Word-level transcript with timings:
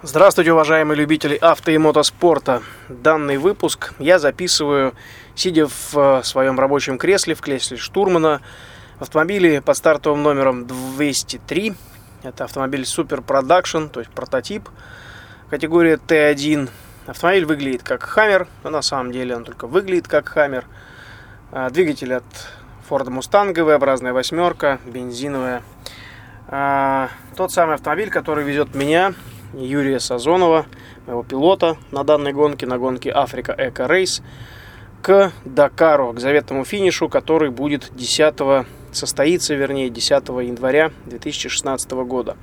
Здравствуйте, 0.00 0.52
уважаемые 0.52 0.96
любители 0.96 1.34
авто 1.34 1.72
и 1.72 1.76
мотоспорта. 1.76 2.62
Данный 2.88 3.36
выпуск 3.36 3.94
я 3.98 4.20
записываю, 4.20 4.94
сидя 5.34 5.66
в 5.66 5.96
э, 5.96 6.22
своем 6.22 6.60
рабочем 6.60 6.98
кресле, 6.98 7.34
в 7.34 7.40
кресле 7.40 7.78
штурмана, 7.78 8.40
в 9.00 9.02
автомобиле 9.02 9.60
под 9.60 9.76
стартовым 9.76 10.22
номером 10.22 10.68
203. 10.68 11.74
Это 12.22 12.44
автомобиль 12.44 12.82
Super 12.82 13.24
Production, 13.26 13.88
то 13.88 13.98
есть 13.98 14.12
прототип, 14.12 14.68
категория 15.50 15.96
Т1. 15.96 16.70
Автомобиль 17.08 17.44
выглядит 17.44 17.82
как 17.82 18.04
Хаммер, 18.04 18.46
но 18.62 18.70
на 18.70 18.82
самом 18.82 19.10
деле 19.10 19.34
он 19.34 19.44
только 19.44 19.66
выглядит 19.66 20.06
как 20.06 20.28
Хаммер. 20.28 20.64
А, 21.50 21.70
двигатель 21.70 22.14
от 22.14 22.24
Ford 22.88 23.08
Mustang, 23.08 23.52
V-образная 23.52 24.12
восьмерка, 24.12 24.78
бензиновая. 24.86 25.64
А, 26.46 27.08
тот 27.36 27.50
самый 27.50 27.74
автомобиль, 27.74 28.10
который 28.10 28.44
везет 28.44 28.76
меня 28.76 29.12
Юрия 29.54 30.00
Сазонова, 30.00 30.66
моего 31.06 31.22
пилота 31.22 31.76
на 31.90 32.04
данной 32.04 32.32
гонке, 32.32 32.66
на 32.66 32.78
гонке 32.78 33.10
Африка 33.10 33.54
Эко 33.56 33.86
Рейс, 33.86 34.22
к 35.02 35.32
Дакару, 35.44 36.12
к 36.12 36.20
заветному 36.20 36.64
финишу, 36.64 37.08
который 37.08 37.50
будет 37.50 37.90
10 37.94 38.66
состоится, 38.92 39.54
вернее, 39.54 39.90
10 39.90 40.10
января 40.28 40.90
2016 41.06 41.90
года. 41.92 42.36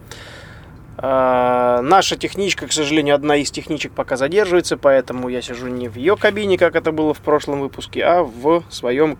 А, 0.97 1.81
наша 1.81 2.15
техничка, 2.15 2.67
к 2.67 2.71
сожалению, 2.71 3.15
одна 3.15 3.35
из 3.35 3.51
техничек 3.51 3.91
пока 3.91 4.15
задерживается, 4.15 4.77
поэтому 4.77 5.27
я 5.29 5.41
сижу 5.41 5.67
не 5.67 5.89
в 5.89 5.95
ее 5.95 6.15
кабине, 6.15 6.57
как 6.57 6.75
это 6.75 6.91
было 6.91 7.13
в 7.13 7.19
прошлом 7.19 7.59
выпуске, 7.59 8.03
а 8.03 8.23
в 8.23 8.63
своем 8.69 9.17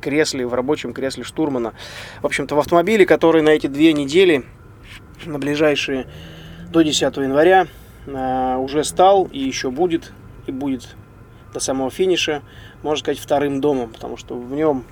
кресле, 0.00 0.46
в 0.46 0.54
рабочем 0.54 0.92
кресле 0.92 1.22
штурмана. 1.22 1.74
В 2.20 2.26
общем-то, 2.26 2.56
в 2.56 2.58
автомобиле, 2.58 3.06
который 3.06 3.42
на 3.42 3.50
эти 3.50 3.68
две 3.68 3.92
недели, 3.92 4.44
на 5.24 5.38
ближайшие 5.38 6.08
до 6.72 6.82
10 6.82 7.16
января 7.18 7.68
э, 8.06 8.56
уже 8.56 8.82
стал 8.82 9.28
и 9.30 9.38
еще 9.38 9.70
будет, 9.70 10.12
и 10.46 10.52
будет 10.52 10.96
до 11.52 11.60
самого 11.60 11.90
финиша, 11.90 12.42
можно 12.82 12.98
сказать, 12.98 13.18
вторым 13.18 13.60
домом, 13.60 13.90
потому 13.90 14.16
что 14.16 14.36
в 14.36 14.52
нем 14.52 14.84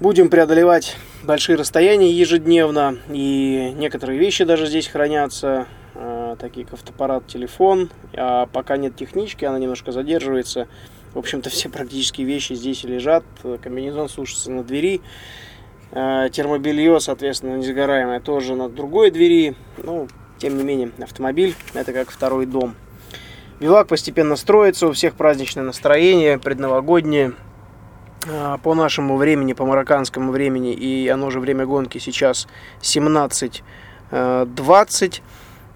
будем 0.00 0.30
преодолевать 0.30 0.96
большие 1.22 1.56
расстояния 1.56 2.10
ежедневно, 2.10 2.96
и 3.10 3.72
некоторые 3.76 4.18
вещи 4.18 4.44
даже 4.44 4.66
здесь 4.66 4.88
хранятся, 4.88 5.66
э, 5.94 6.36
такие 6.38 6.64
как 6.64 6.74
автоаппарат, 6.74 7.26
телефон, 7.26 7.90
а 8.14 8.46
пока 8.46 8.78
нет 8.78 8.96
технички, 8.96 9.44
она 9.44 9.58
немножко 9.58 9.92
задерживается. 9.92 10.68
В 11.12 11.18
общем-то, 11.18 11.50
все 11.50 11.68
практически 11.68 12.22
вещи 12.22 12.54
здесь 12.54 12.82
лежат, 12.84 13.24
комбинезон 13.62 14.08
сушится 14.08 14.50
на 14.50 14.64
двери, 14.64 15.02
э, 15.92 16.30
термобелье, 16.32 16.98
соответственно, 16.98 17.56
несгораемое 17.56 18.20
тоже 18.20 18.54
на 18.54 18.70
другой 18.70 19.10
двери, 19.10 19.54
ну, 19.82 20.08
тем 20.38 20.56
не 20.56 20.64
менее, 20.64 20.90
автомобиль 21.00 21.54
это 21.74 21.92
как 21.92 22.10
второй 22.10 22.46
дом. 22.46 22.74
Бивак 23.58 23.88
постепенно 23.88 24.36
строится, 24.36 24.86
у 24.86 24.92
всех 24.92 25.14
праздничное 25.14 25.64
настроение, 25.64 26.38
предновогоднее. 26.38 27.32
А, 28.28 28.58
по 28.58 28.74
нашему 28.74 29.16
времени, 29.16 29.54
по 29.54 29.64
марокканскому 29.64 30.32
времени, 30.32 30.74
и 30.74 31.08
оно 31.08 31.30
же 31.30 31.40
время 31.40 31.64
гонки 31.64 31.98
сейчас 31.98 32.48
17.20. 32.82 33.62
Э, 34.10 34.46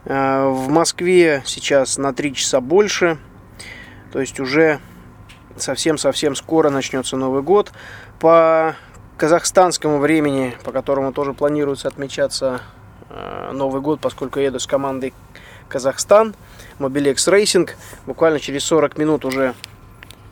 э, 0.05 0.49
в 0.49 0.69
Москве 0.69 1.43
сейчас 1.47 1.97
на 1.97 2.13
3 2.13 2.35
часа 2.35 2.61
больше, 2.61 3.19
то 4.13 4.21
есть 4.21 4.41
уже 4.41 4.81
совсем-совсем 5.57 6.35
скоро 6.35 6.71
начнется 6.71 7.17
Новый 7.17 7.43
год. 7.43 7.73
По 8.19 8.77
казахстанскому 9.17 9.99
времени, 9.99 10.57
по 10.65 10.73
которому 10.73 11.13
тоже 11.13 11.35
планируется 11.35 11.89
отмечаться 11.89 12.61
Новый 13.53 13.81
год, 13.81 14.01
поскольку 14.01 14.39
я 14.39 14.47
еду 14.47 14.59
с 14.59 14.67
командой 14.67 15.13
Казахстан, 15.69 16.35
Mobilex 16.79 17.17
Racing. 17.17 17.71
Буквально 18.07 18.41
через 18.41 18.65
40 18.65 18.99
минут 18.99 19.25
уже 19.25 19.55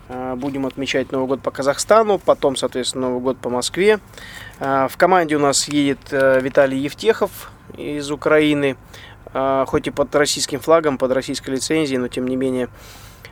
э, 0.09 0.35
будем 0.37 0.67
отмечать 0.67 1.13
Новый 1.13 1.29
год 1.29 1.41
по 1.41 1.51
Казахстану, 1.51 2.19
потом, 2.19 2.57
соответственно, 2.57 3.09
Новый 3.09 3.23
год 3.23 3.39
по 3.39 3.51
Москве. 3.51 4.01
Э, 4.59 4.89
в 4.89 4.97
команде 4.97 5.37
у 5.37 5.41
нас 5.41 5.69
едет 5.69 5.99
Виталий 6.11 6.79
Евтехов 6.79 7.51
из 7.77 8.11
Украины, 8.11 8.77
хоть 9.67 9.87
и 9.87 9.91
под 9.91 10.15
российским 10.15 10.59
флагом, 10.59 10.97
под 10.97 11.13
российской 11.13 11.51
лицензией, 11.51 11.99
но 11.99 12.09
тем 12.09 12.27
не 12.27 12.35
менее 12.35 12.69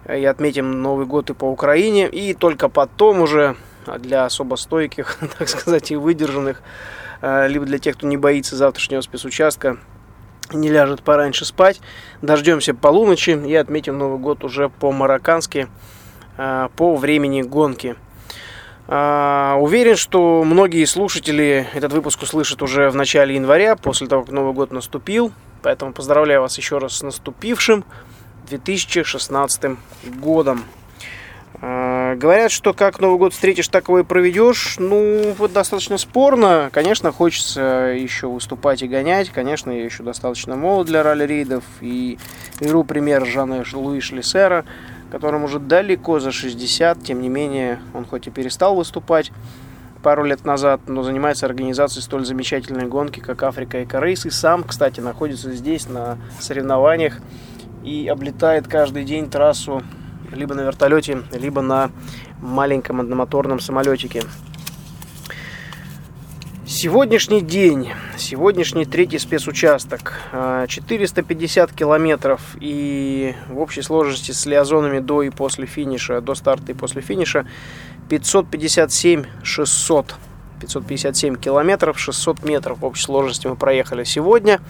и 0.08 0.24
отметим 0.24 0.82
Новый 0.82 1.06
год 1.06 1.30
и 1.30 1.34
по 1.34 1.44
Украине. 1.46 2.08
И 2.08 2.34
только 2.34 2.68
потом 2.68 3.20
уже 3.20 3.56
для 3.98 4.24
особо 4.24 4.56
стойких, 4.56 5.18
так 5.38 5.48
сказать, 5.48 5.90
и 5.90 5.96
выдержанных 5.96 6.62
Э, 7.20 7.48
либо 7.48 7.64
для 7.64 7.78
тех, 7.78 7.96
кто 7.96 8.06
не 8.06 8.16
боится 8.16 8.56
завтрашнего 8.56 9.00
спецучастка, 9.00 9.78
не 10.52 10.68
ляжет 10.68 11.02
пораньше 11.02 11.44
спать. 11.44 11.80
Дождемся 12.22 12.74
полуночи 12.74 13.30
и 13.30 13.54
отметим 13.54 13.98
Новый 13.98 14.18
год 14.18 14.44
уже 14.44 14.68
по-мароккански, 14.68 15.68
э, 16.36 16.68
по 16.76 16.96
времени 16.96 17.42
гонки. 17.42 17.96
Уверен, 18.88 19.96
что 19.96 20.44
многие 20.44 20.84
слушатели 20.84 21.66
этот 21.74 21.92
выпуск 21.92 22.22
услышат 22.22 22.62
уже 22.62 22.88
в 22.88 22.94
начале 22.94 23.34
января, 23.34 23.74
после 23.74 24.06
того, 24.06 24.22
как 24.22 24.30
Новый 24.30 24.52
год 24.52 24.70
наступил. 24.70 25.32
Поэтому 25.62 25.92
поздравляю 25.92 26.42
вас 26.42 26.56
еще 26.56 26.78
раз 26.78 26.98
с 26.98 27.02
наступившим 27.02 27.84
2016 28.48 29.76
годом. 30.20 30.62
А, 31.62 32.14
говорят, 32.16 32.50
что 32.50 32.74
как 32.74 33.00
Новый 33.00 33.18
год 33.18 33.32
встретишь, 33.32 33.68
так 33.68 33.88
его 33.88 34.00
и 34.00 34.04
проведешь. 34.04 34.76
Ну, 34.78 35.34
вот 35.38 35.52
достаточно 35.52 35.96
спорно. 35.96 36.70
Конечно, 36.72 37.12
хочется 37.12 37.94
еще 37.96 38.28
выступать 38.28 38.82
и 38.82 38.88
гонять. 38.88 39.30
Конечно, 39.30 39.70
я 39.70 39.84
еще 39.84 40.02
достаточно 40.02 40.56
молод 40.56 40.86
для 40.86 41.02
ралли-рейдов. 41.02 41.64
И 41.80 42.18
беру 42.60 42.84
пример 42.84 43.24
Жана 43.24 43.64
Луи 43.72 44.00
Шлиссера, 44.00 44.64
которому 45.10 45.46
уже 45.46 45.58
далеко 45.58 46.20
за 46.20 46.30
60. 46.30 47.02
Тем 47.02 47.22
не 47.22 47.28
менее, 47.28 47.80
он 47.94 48.04
хоть 48.04 48.26
и 48.26 48.30
перестал 48.30 48.76
выступать 48.76 49.32
пару 50.02 50.24
лет 50.24 50.44
назад, 50.44 50.82
но 50.86 51.02
занимается 51.02 51.46
организацией 51.46 52.02
столь 52.02 52.26
замечательной 52.26 52.86
гонки, 52.86 53.20
как 53.20 53.42
Африка 53.42 53.82
Эко 53.82 53.98
Рейс. 53.98 54.26
И 54.26 54.30
сам, 54.30 54.62
кстати, 54.62 55.00
находится 55.00 55.50
здесь 55.52 55.88
на 55.88 56.18
соревнованиях 56.38 57.18
и 57.82 58.08
облетает 58.08 58.68
каждый 58.68 59.04
день 59.04 59.30
трассу 59.30 59.82
либо 60.32 60.54
на 60.54 60.62
вертолете, 60.62 61.22
либо 61.32 61.62
на 61.62 61.90
маленьком 62.40 63.00
одномоторном 63.00 63.60
самолетике. 63.60 64.22
Сегодняшний 66.68 67.42
день, 67.42 67.90
сегодняшний 68.16 68.86
третий 68.86 69.18
спецучасток, 69.18 70.14
450 70.66 71.70
а, 71.70 71.72
километров 71.72 72.40
и 72.60 73.34
в 73.48 73.60
общей 73.60 73.82
сложности 73.82 74.32
с 74.32 74.46
лиазонами 74.46 74.98
до 74.98 75.22
и 75.22 75.30
после 75.30 75.66
финиша, 75.66 76.20
до 76.20 76.34
старта 76.34 76.72
и 76.72 76.74
после 76.74 77.02
финиша 77.02 77.46
557 78.08 79.24
600. 79.44 80.16
557 80.60 81.36
километров, 81.36 82.00
600 82.00 82.44
метров 82.44 82.80
в 82.80 82.84
общей 82.84 83.04
сложности 83.04 83.46
мы 83.46 83.54
проехали 83.54 84.02
сегодня. 84.02 84.60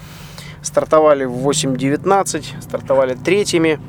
Стартовали 0.61 1.25
в 1.25 1.49
8.19, 1.49 2.61
стартовали 2.61 3.15
третьими 3.15 3.81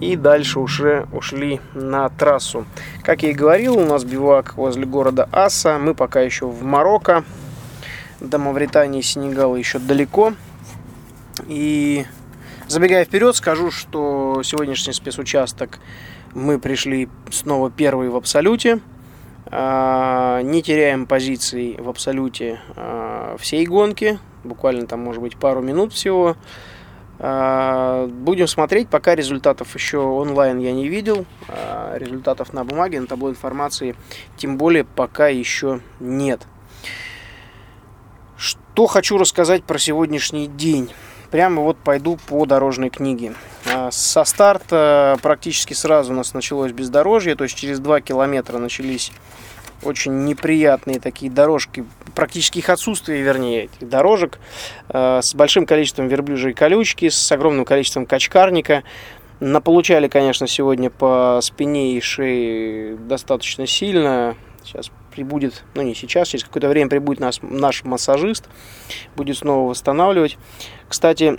и 0.00 0.16
дальше 0.16 0.60
уже 0.60 1.06
ушли 1.12 1.60
на 1.74 2.08
трассу. 2.08 2.64
Как 3.02 3.22
я 3.22 3.30
и 3.30 3.34
говорил, 3.34 3.78
у 3.78 3.84
нас 3.84 4.04
бивак 4.04 4.56
возле 4.56 4.86
города 4.86 5.28
Аса. 5.32 5.78
Мы 5.78 5.94
пока 5.94 6.20
еще 6.20 6.46
в 6.46 6.62
Марокко. 6.62 7.24
До 8.20 8.38
Мавритании 8.38 9.00
и 9.00 9.02
Сенегала 9.02 9.56
еще 9.56 9.78
далеко. 9.78 10.34
И 11.46 12.04
забегая 12.66 13.04
вперед, 13.04 13.36
скажу, 13.36 13.70
что 13.70 14.42
сегодняшний 14.42 14.92
спецучасток 14.92 15.78
мы 16.34 16.58
пришли 16.58 17.08
снова 17.30 17.70
первый 17.70 18.08
в 18.08 18.16
абсолюте. 18.16 18.80
А, 19.50 20.42
не 20.42 20.62
теряем 20.62 21.06
позиций 21.06 21.76
в 21.78 21.88
абсолюте 21.88 22.60
а, 22.76 23.36
всей 23.38 23.66
гонки. 23.66 24.18
Буквально 24.44 24.86
там 24.86 25.00
может 25.00 25.22
быть 25.22 25.36
пару 25.36 25.62
минут 25.62 25.92
всего. 25.92 26.36
А, 27.20 28.06
будем 28.06 28.46
смотреть, 28.46 28.88
пока 28.88 29.14
результатов 29.14 29.74
еще 29.74 29.98
онлайн 29.98 30.58
я 30.58 30.72
не 30.72 30.88
видел, 30.88 31.26
а, 31.48 31.96
результатов 31.96 32.52
на 32.52 32.64
бумаге, 32.64 33.00
на 33.00 33.06
табло 33.06 33.30
информации, 33.30 33.96
тем 34.36 34.56
более 34.56 34.84
пока 34.84 35.28
еще 35.28 35.80
нет. 35.98 36.42
Что 38.36 38.86
хочу 38.86 39.18
рассказать 39.18 39.64
про 39.64 39.78
сегодняшний 39.78 40.46
день. 40.46 40.92
Прямо 41.32 41.60
вот 41.60 41.76
пойду 41.76 42.18
по 42.28 42.46
дорожной 42.46 42.88
книге. 42.88 43.34
А, 43.74 43.90
со 43.90 44.24
старта 44.24 45.18
практически 45.20 45.74
сразу 45.74 46.12
у 46.12 46.16
нас 46.16 46.34
началось 46.34 46.72
бездорожье, 46.72 47.34
то 47.34 47.44
есть 47.44 47.56
через 47.56 47.80
2 47.80 48.00
километра 48.00 48.58
начались 48.58 49.12
очень 49.82 50.24
неприятные 50.24 51.00
такие 51.00 51.30
дорожки, 51.30 51.84
практически 52.14 52.58
их 52.58 52.68
отсутствие, 52.68 53.22
вернее, 53.22 53.64
этих 53.64 53.88
дорожек, 53.88 54.38
э, 54.88 55.20
с 55.22 55.34
большим 55.34 55.66
количеством 55.66 56.08
верблюжьей 56.08 56.54
колючки, 56.54 57.08
с 57.08 57.30
огромным 57.32 57.64
количеством 57.64 58.06
качкарника. 58.06 58.82
Наполучали, 59.40 60.08
конечно, 60.08 60.46
сегодня 60.46 60.90
по 60.90 61.38
спине 61.42 61.92
и 61.96 62.00
шее 62.00 62.96
достаточно 62.96 63.66
сильно. 63.66 64.36
Сейчас 64.64 64.90
прибудет, 65.14 65.62
ну 65.74 65.82
не 65.82 65.94
сейчас, 65.94 66.28
через 66.28 66.44
какое-то 66.44 66.68
время 66.68 66.90
прибудет 66.90 67.20
наш, 67.20 67.38
наш 67.42 67.84
массажист, 67.84 68.48
будет 69.16 69.38
снова 69.38 69.70
восстанавливать. 69.70 70.38
Кстати, 70.88 71.38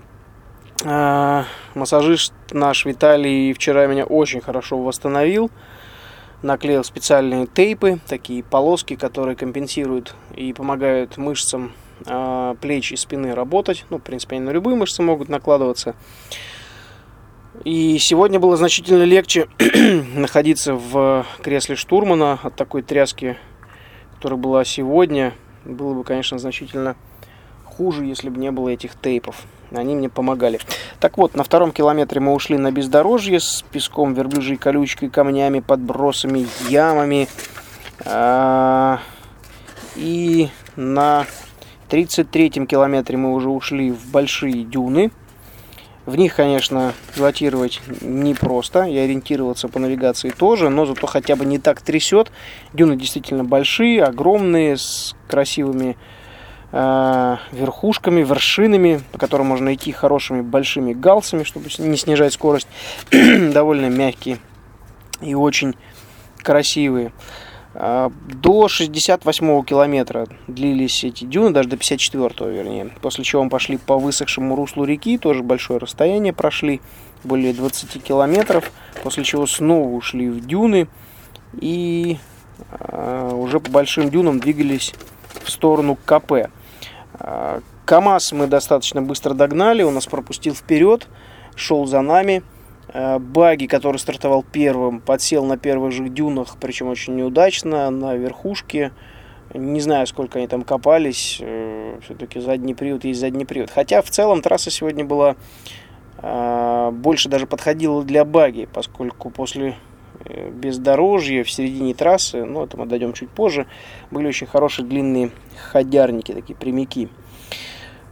А, 0.85 1.43
массажист 1.75 2.33
наш 2.51 2.85
Виталий 2.85 3.51
вчера 3.51 3.85
меня 3.87 4.05
очень 4.05 4.39
хорошо 4.39 4.77
восстановил. 4.77 5.51
Наклеил 6.41 6.83
специальные 6.83 7.47
тейпы, 7.47 7.99
такие 8.07 8.43
полоски, 8.43 8.95
которые 8.95 9.35
компенсируют 9.35 10.15
и 10.35 10.53
помогают 10.53 11.17
мышцам 11.17 11.73
а, 12.05 12.55
плеч 12.55 12.93
и 12.93 12.95
спины 12.95 13.35
работать. 13.35 13.85
Ну, 13.89 13.97
в 13.97 14.01
принципе, 14.01 14.37
они 14.37 14.45
на 14.45 14.51
любые 14.51 14.75
мышцы 14.75 15.01
могут 15.01 15.27
накладываться. 15.27 15.95
И 17.65 17.97
сегодня 17.99 18.39
было 18.39 18.55
значительно 18.55 19.03
легче 19.03 19.49
находиться 20.15 20.75
в 20.75 21.25
кресле 21.41 21.75
штурмана 21.75 22.39
от 22.41 22.55
такой 22.55 22.83
тряски, 22.83 23.37
которая 24.15 24.39
была 24.39 24.63
сегодня. 24.63 25.33
Было 25.65 25.93
бы, 25.93 26.03
конечно, 26.05 26.39
значительно 26.39 26.95
хуже, 27.79 28.03
если 28.03 28.27
бы 28.27 28.37
не 28.41 28.51
было 28.51 28.67
этих 28.67 28.95
тейпов. 28.95 29.37
Они 29.71 29.95
мне 29.95 30.09
помогали. 30.09 30.59
Так 30.99 31.17
вот, 31.17 31.33
на 31.35 31.45
втором 31.45 31.71
километре 31.71 32.19
мы 32.19 32.33
ушли 32.33 32.57
на 32.57 32.73
бездорожье 32.73 33.39
с 33.39 33.63
песком, 33.71 34.13
верблюжьей 34.13 34.57
колючкой, 34.57 35.09
камнями, 35.09 35.61
подбросами, 35.61 36.45
ямами. 36.67 37.29
А, 38.05 38.99
и 39.95 40.49
на 40.75 41.25
33-м 41.89 42.67
километре 42.67 43.15
мы 43.15 43.33
уже 43.33 43.47
ушли 43.47 43.91
в 43.91 44.11
большие 44.11 44.65
дюны. 44.65 45.09
В 46.05 46.17
них, 46.17 46.35
конечно, 46.35 46.91
пилотировать 47.15 47.79
непросто, 48.01 48.83
и 48.83 48.97
ориентироваться 48.97 49.69
по 49.69 49.79
навигации 49.79 50.31
тоже, 50.31 50.67
но 50.67 50.85
зато 50.85 51.07
хотя 51.07 51.37
бы 51.37 51.45
не 51.45 51.59
так 51.59 51.79
трясет. 51.79 52.29
Дюны 52.73 52.97
действительно 52.97 53.45
большие, 53.45 54.03
огромные, 54.03 54.75
с 54.75 55.15
красивыми 55.29 55.95
верхушками, 56.71 58.21
вершинами, 58.21 59.01
по 59.11 59.17
которым 59.17 59.47
можно 59.47 59.73
идти 59.73 59.91
хорошими 59.91 60.41
большими 60.41 60.93
галсами, 60.93 61.43
чтобы 61.43 61.67
не 61.79 61.97
снижать 61.97 62.33
скорость. 62.33 62.67
Довольно 63.11 63.89
мягкие 63.89 64.37
и 65.21 65.33
очень 65.33 65.75
красивые. 66.43 67.11
А, 67.75 68.11
до 68.27 68.67
68 68.67 69.63
километра 69.63 70.27
длились 70.47 71.03
эти 71.03 71.25
дюны, 71.25 71.51
даже 71.51 71.69
до 71.69 71.77
54 71.77 72.51
вернее. 72.51 72.91
После 73.01 73.23
чего 73.23 73.43
мы 73.43 73.49
пошли 73.49 73.77
по 73.77 73.97
высохшему 73.97 74.55
руслу 74.55 74.85
реки, 74.85 75.17
тоже 75.17 75.43
большое 75.43 75.79
расстояние 75.79 76.33
прошли, 76.33 76.81
более 77.23 77.53
20 77.53 78.03
километров. 78.03 78.71
После 79.03 79.23
чего 79.23 79.45
снова 79.45 79.87
ушли 79.89 80.29
в 80.29 80.45
дюны 80.45 80.87
и 81.59 82.17
э, 82.71 83.31
уже 83.33 83.59
по 83.59 83.69
большим 83.69 84.09
дюнам 84.09 84.39
двигались 84.39 84.93
в 85.43 85.51
сторону 85.51 85.97
КП. 86.05 86.49
КАМАЗ 87.85 88.31
мы 88.33 88.47
достаточно 88.47 89.01
быстро 89.01 89.33
догнали, 89.33 89.83
он 89.83 89.93
нас 89.93 90.05
пропустил 90.05 90.53
вперед, 90.53 91.07
шел 91.55 91.85
за 91.85 92.01
нами– 92.01 92.43
Э, 92.91 93.19
баги, 93.19 93.67
который 93.67 93.97
стартовал 93.97 94.43
первым, 94.43 94.99
подсел 94.99 95.45
на 95.45 95.57
первых 95.57 95.91
же 95.91 96.09
дюнах, 96.09 96.57
причем 96.59 96.87
очень 96.87 97.15
неудачно, 97.15 97.89
на 97.89 98.15
верхушке. 98.15 98.91
Не 99.53 99.79
знаю, 99.79 100.07
сколько 100.07 100.39
они 100.39 100.47
там 100.47 100.63
копались. 100.63 101.37
Э, 101.39 101.99
Все-таки 102.03 102.39
задний 102.39 102.73
привод 102.73 103.03
есть 103.03 103.19
задний 103.19 103.45
привод. 103.45 103.69
Хотя 103.69 104.01
в 104.01 104.09
целом 104.09 104.41
трасса 104.41 104.71
сегодня 104.71 105.05
была 105.05 105.35
э, 106.17 106.91
больше 106.91 107.29
даже 107.29 107.45
подходила 107.45 108.03
для 108.03 108.25
баги, 108.25 108.67
поскольку 108.71 109.29
после 109.29 109.75
бездорожья 110.25 111.43
в 111.43 111.51
середине 111.51 111.93
трассы, 111.93 112.43
ну 112.43 112.63
это 112.63 112.77
мы 112.77 112.85
дойдем 112.85 113.13
чуть 113.13 113.29
позже, 113.29 113.67
были 114.11 114.27
очень 114.27 114.47
хорошие 114.47 114.85
длинные 114.85 115.31
ходярники, 115.71 116.33
такие 116.33 116.55
прямики. 116.55 117.09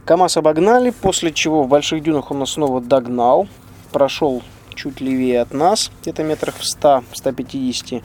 КамАЗ 0.04 0.38
обогнали, 0.38 0.90
после 0.90 1.32
чего 1.32 1.62
в 1.62 1.68
больших 1.68 2.02
дюнах 2.02 2.30
он 2.30 2.38
нас 2.38 2.52
снова 2.52 2.80
догнал, 2.80 3.46
прошел 3.92 4.42
чуть 4.74 5.00
левее 5.00 5.42
от 5.42 5.52
нас, 5.52 5.90
где-то 6.00 6.22
метрах 6.22 6.54
в 6.56 6.62
100-150. 6.62 8.02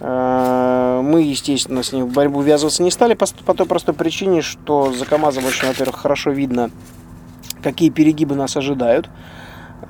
Э, 0.00 1.00
мы, 1.02 1.22
естественно, 1.22 1.82
с 1.82 1.92
ним 1.92 2.06
в 2.06 2.12
борьбу 2.12 2.40
ввязываться 2.40 2.82
не 2.82 2.90
стали 2.90 3.14
по 3.14 3.54
той 3.54 3.66
простой 3.66 3.94
причине, 3.94 4.42
что 4.42 4.92
за 4.92 5.06
КАМАЗом 5.06 5.44
очень, 5.46 5.66
во-первых, 5.66 5.96
хорошо 5.96 6.30
видно, 6.30 6.70
какие 7.62 7.90
перегибы 7.90 8.34
нас 8.34 8.56
ожидают. 8.56 9.08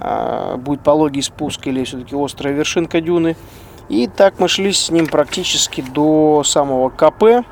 Э, 0.00 0.56
будет 0.56 0.80
пологий 0.80 1.22
спуск 1.22 1.66
или 1.66 1.84
все-таки 1.84 2.16
острая 2.16 2.54
вершинка 2.54 3.00
дюны. 3.00 3.36
И 3.88 4.06
так 4.06 4.38
мы 4.38 4.48
шли 4.48 4.72
с 4.72 4.90
ним 4.90 5.06
практически 5.06 5.82
до 5.82 6.42
самого 6.44 6.88
КП, 6.88 7.46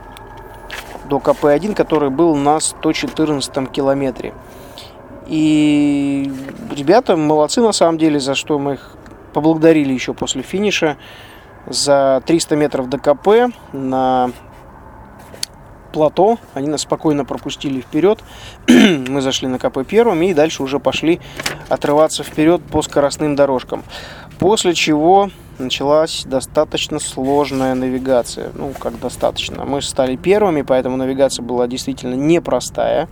до 1.08 1.18
КП-1, 1.18 1.74
который 1.74 2.10
был 2.10 2.34
на 2.34 2.58
114 2.58 3.70
километре. 3.70 4.32
И 5.26 6.32
ребята 6.74 7.16
молодцы 7.16 7.60
на 7.60 7.72
самом 7.72 7.98
деле, 7.98 8.18
за 8.18 8.34
что 8.34 8.58
мы 8.58 8.74
их 8.74 8.90
поблагодарили 9.32 9.92
еще 9.92 10.14
после 10.14 10.42
финиша. 10.42 10.96
За 11.66 12.22
300 12.26 12.56
метров 12.56 12.88
до 12.88 12.98
КП 12.98 13.54
на 13.72 14.32
плато. 15.92 16.38
Они 16.54 16.68
нас 16.68 16.82
спокойно 16.82 17.24
пропустили 17.24 17.80
вперед. 17.80 18.20
Мы 18.68 19.20
зашли 19.20 19.48
на 19.48 19.58
КП 19.58 19.86
первым 19.86 20.22
и 20.22 20.34
дальше 20.34 20.62
уже 20.62 20.80
пошли 20.80 21.20
отрываться 21.68 22.24
вперед 22.24 22.62
по 22.62 22.82
скоростным 22.82 23.36
дорожкам. 23.36 23.84
После 24.38 24.74
чего 24.74 25.30
началась 25.58 26.24
достаточно 26.26 26.98
сложная 26.98 27.74
навигация. 27.74 28.50
Ну, 28.54 28.72
как 28.78 28.98
достаточно. 28.98 29.64
Мы 29.64 29.82
стали 29.82 30.16
первыми, 30.16 30.62
поэтому 30.62 30.96
навигация 30.96 31.44
была 31.44 31.66
действительно 31.66 32.14
непростая. 32.14 33.08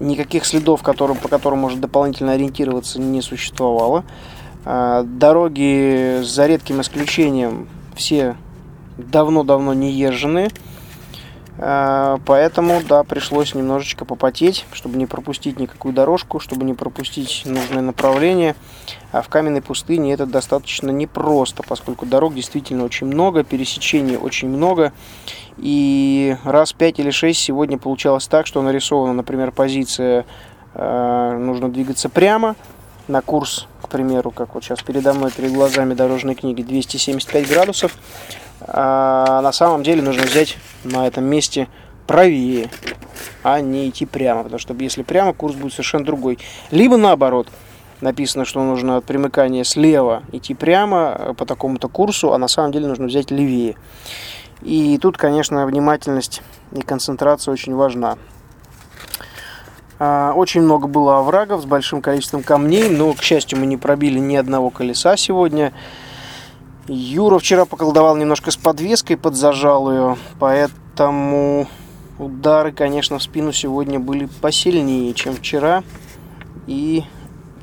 Никаких 0.00 0.44
следов, 0.44 0.82
которым, 0.82 1.16
по 1.16 1.28
которым 1.28 1.60
можно 1.60 1.80
дополнительно 1.80 2.32
ориентироваться, 2.32 3.00
не 3.00 3.22
существовало. 3.22 4.04
А, 4.64 5.02
дороги, 5.02 6.20
за 6.22 6.46
редким 6.46 6.80
исключением, 6.80 7.68
все 7.94 8.36
давно-давно 8.96 9.74
не 9.74 9.90
езжены. 9.90 10.48
А, 11.58 12.18
поэтому, 12.26 12.82
да, 12.82 13.04
пришлось 13.04 13.54
немножечко 13.54 14.04
попотеть, 14.04 14.66
чтобы 14.72 14.98
не 14.98 15.06
пропустить 15.06 15.58
никакую 15.58 15.94
дорожку, 15.94 16.40
чтобы 16.40 16.64
не 16.64 16.74
пропустить 16.74 17.42
нужное 17.44 17.82
направление. 17.82 18.56
А 19.12 19.22
в 19.22 19.28
каменной 19.28 19.62
пустыне 19.62 20.12
это 20.12 20.26
достаточно 20.26 20.90
непросто, 20.90 21.62
поскольку 21.62 22.06
дорог 22.06 22.34
действительно 22.34 22.84
очень 22.84 23.06
много, 23.06 23.44
пересечений 23.44 24.16
очень 24.16 24.48
много. 24.48 24.92
И 25.58 26.36
раз 26.44 26.72
5 26.72 26.98
или 26.98 27.10
6 27.10 27.38
сегодня 27.38 27.78
получалось 27.78 28.26
так, 28.26 28.46
что 28.46 28.60
нарисована, 28.60 29.12
например, 29.12 29.52
позиция 29.52 30.26
э, 30.74 31.38
нужно 31.38 31.70
двигаться 31.70 32.08
прямо 32.08 32.56
на 33.06 33.20
курс, 33.20 33.68
к 33.82 33.88
примеру, 33.88 34.30
как 34.30 34.54
вот 34.54 34.64
сейчас 34.64 34.82
передо 34.82 35.12
мной, 35.12 35.30
перед 35.30 35.52
глазами 35.52 35.94
дорожной 35.94 36.34
книги, 36.34 36.62
275 36.62 37.48
градусов. 37.48 37.96
А 38.60 39.40
на 39.42 39.52
самом 39.52 39.82
деле 39.82 40.02
нужно 40.02 40.22
взять 40.22 40.56
на 40.84 41.06
этом 41.06 41.24
месте 41.24 41.68
правее, 42.06 42.70
а 43.42 43.60
не 43.60 43.88
идти 43.88 44.06
прямо, 44.06 44.42
потому 44.42 44.58
что 44.58 44.74
если 44.74 45.02
прямо, 45.02 45.32
курс 45.32 45.54
будет 45.54 45.72
совершенно 45.72 46.04
другой. 46.04 46.38
Либо 46.70 46.96
наоборот, 46.96 47.48
написано, 48.00 48.44
что 48.44 48.62
нужно 48.62 48.98
от 48.98 49.04
примыкания 49.04 49.64
слева 49.64 50.22
идти 50.32 50.54
прямо 50.54 51.16
э, 51.18 51.34
по 51.34 51.46
такому-то 51.46 51.88
курсу, 51.88 52.32
а 52.32 52.38
на 52.38 52.48
самом 52.48 52.72
деле 52.72 52.86
нужно 52.86 53.06
взять 53.06 53.30
левее. 53.30 53.76
И 54.62 54.98
тут, 54.98 55.18
конечно, 55.18 55.66
внимательность 55.66 56.42
и 56.72 56.80
концентрация 56.80 57.52
очень 57.52 57.74
важна. 57.74 58.16
А, 59.98 60.32
очень 60.34 60.62
много 60.62 60.86
было 60.88 61.18
оврагов 61.18 61.62
с 61.62 61.64
большим 61.66 62.02
количеством 62.02 62.42
камней, 62.42 62.88
но, 62.88 63.12
к 63.12 63.22
счастью, 63.22 63.58
мы 63.58 63.66
не 63.66 63.76
пробили 63.76 64.18
ни 64.18 64.36
одного 64.36 64.70
колеса 64.70 65.16
сегодня. 65.16 65.72
Юра 66.86 67.38
вчера 67.38 67.64
поколдовал 67.64 68.16
немножко 68.16 68.50
с 68.50 68.56
подвеской, 68.56 69.16
подзажал 69.16 69.90
ее, 69.90 70.16
поэтому 70.38 71.66
удары, 72.18 72.72
конечно, 72.72 73.18
в 73.18 73.22
спину 73.22 73.52
сегодня 73.52 73.98
были 73.98 74.26
посильнее, 74.42 75.14
чем 75.14 75.34
вчера. 75.34 75.82
И 76.66 77.04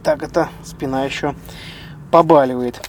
так 0.04 0.24
это 0.24 0.50
спина 0.64 1.06
еще 1.06 1.36
побаливает. 2.10 2.82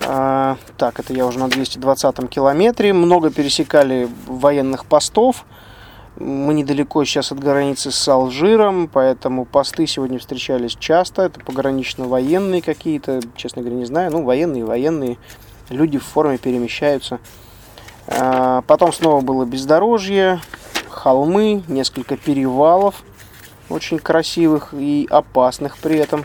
А, 0.00 0.56
так, 0.78 0.98
это 0.98 1.12
я 1.12 1.26
уже 1.26 1.38
на 1.38 1.48
220 1.48 2.28
километре. 2.30 2.92
Много 2.92 3.30
пересекали 3.30 4.08
военных 4.26 4.86
постов. 4.86 5.44
Мы 6.18 6.54
недалеко 6.54 7.04
сейчас 7.04 7.30
от 7.30 7.40
границы 7.40 7.90
с 7.90 8.08
Алжиром, 8.08 8.88
поэтому 8.90 9.44
посты 9.44 9.86
сегодня 9.86 10.18
встречались 10.18 10.74
часто. 10.74 11.22
Это 11.22 11.40
погранично-военные 11.40 12.62
какие-то, 12.62 13.20
честно 13.36 13.60
говоря, 13.60 13.76
не 13.76 13.84
знаю. 13.84 14.10
Ну, 14.10 14.22
военные, 14.22 14.64
военные. 14.64 15.18
Люди 15.68 15.98
в 15.98 16.04
форме 16.04 16.38
перемещаются. 16.38 17.20
А, 18.06 18.62
потом 18.62 18.94
снова 18.94 19.20
было 19.20 19.44
бездорожье, 19.44 20.40
холмы, 20.88 21.62
несколько 21.68 22.16
перевалов, 22.16 23.02
очень 23.68 23.98
красивых 23.98 24.72
и 24.72 25.06
опасных 25.10 25.76
при 25.76 25.98
этом, 25.98 26.24